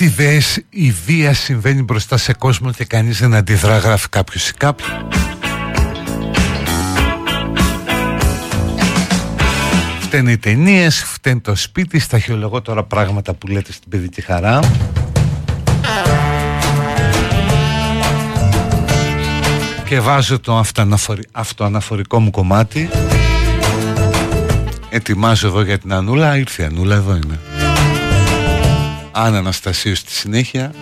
[0.00, 4.54] τι δες η βία συμβαίνει μπροστά σε κόσμο και κανείς δεν αντιδρά γράφει κάποιος ή
[4.54, 5.04] κάποιος.
[10.00, 12.18] Φταίνει οι ταινίες, φταίνει το σπίτι, στα
[12.62, 14.60] τώρα πράγματα που λέτε στην παιδική χαρά.
[19.84, 20.62] Και βάζω το
[21.32, 22.88] αυτοαναφορικό μου κομμάτι.
[24.90, 27.59] Ετοιμάζω εδώ για την Ανούλα, ήρθε η Ανούλα, εδώ είναι.
[29.12, 30.72] Άννα Αναστασίου στη συνέχεια.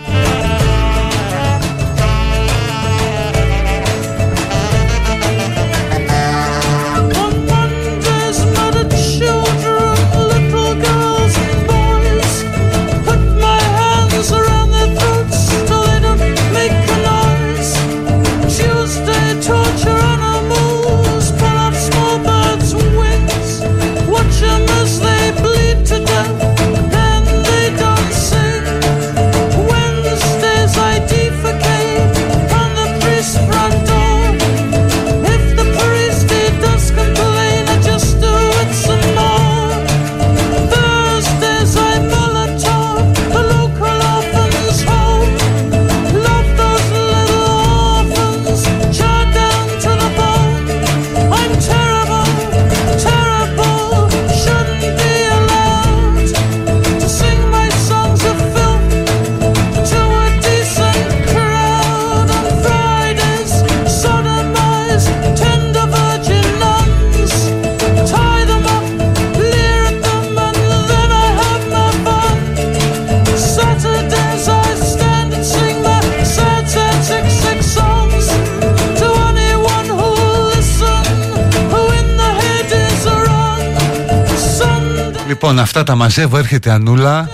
[85.49, 87.29] Λοιπόν, αυτά τα μαζεύω, έρχεται Ανούλα.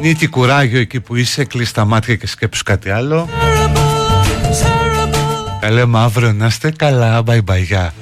[0.00, 3.28] Νίτη κουράγιο εκεί που είσαι, κλείς τα μάτια και σκέψου κάτι άλλο.
[5.60, 7.92] καλέ λέμε αύριο να είστε καλά, bye bye, γεια.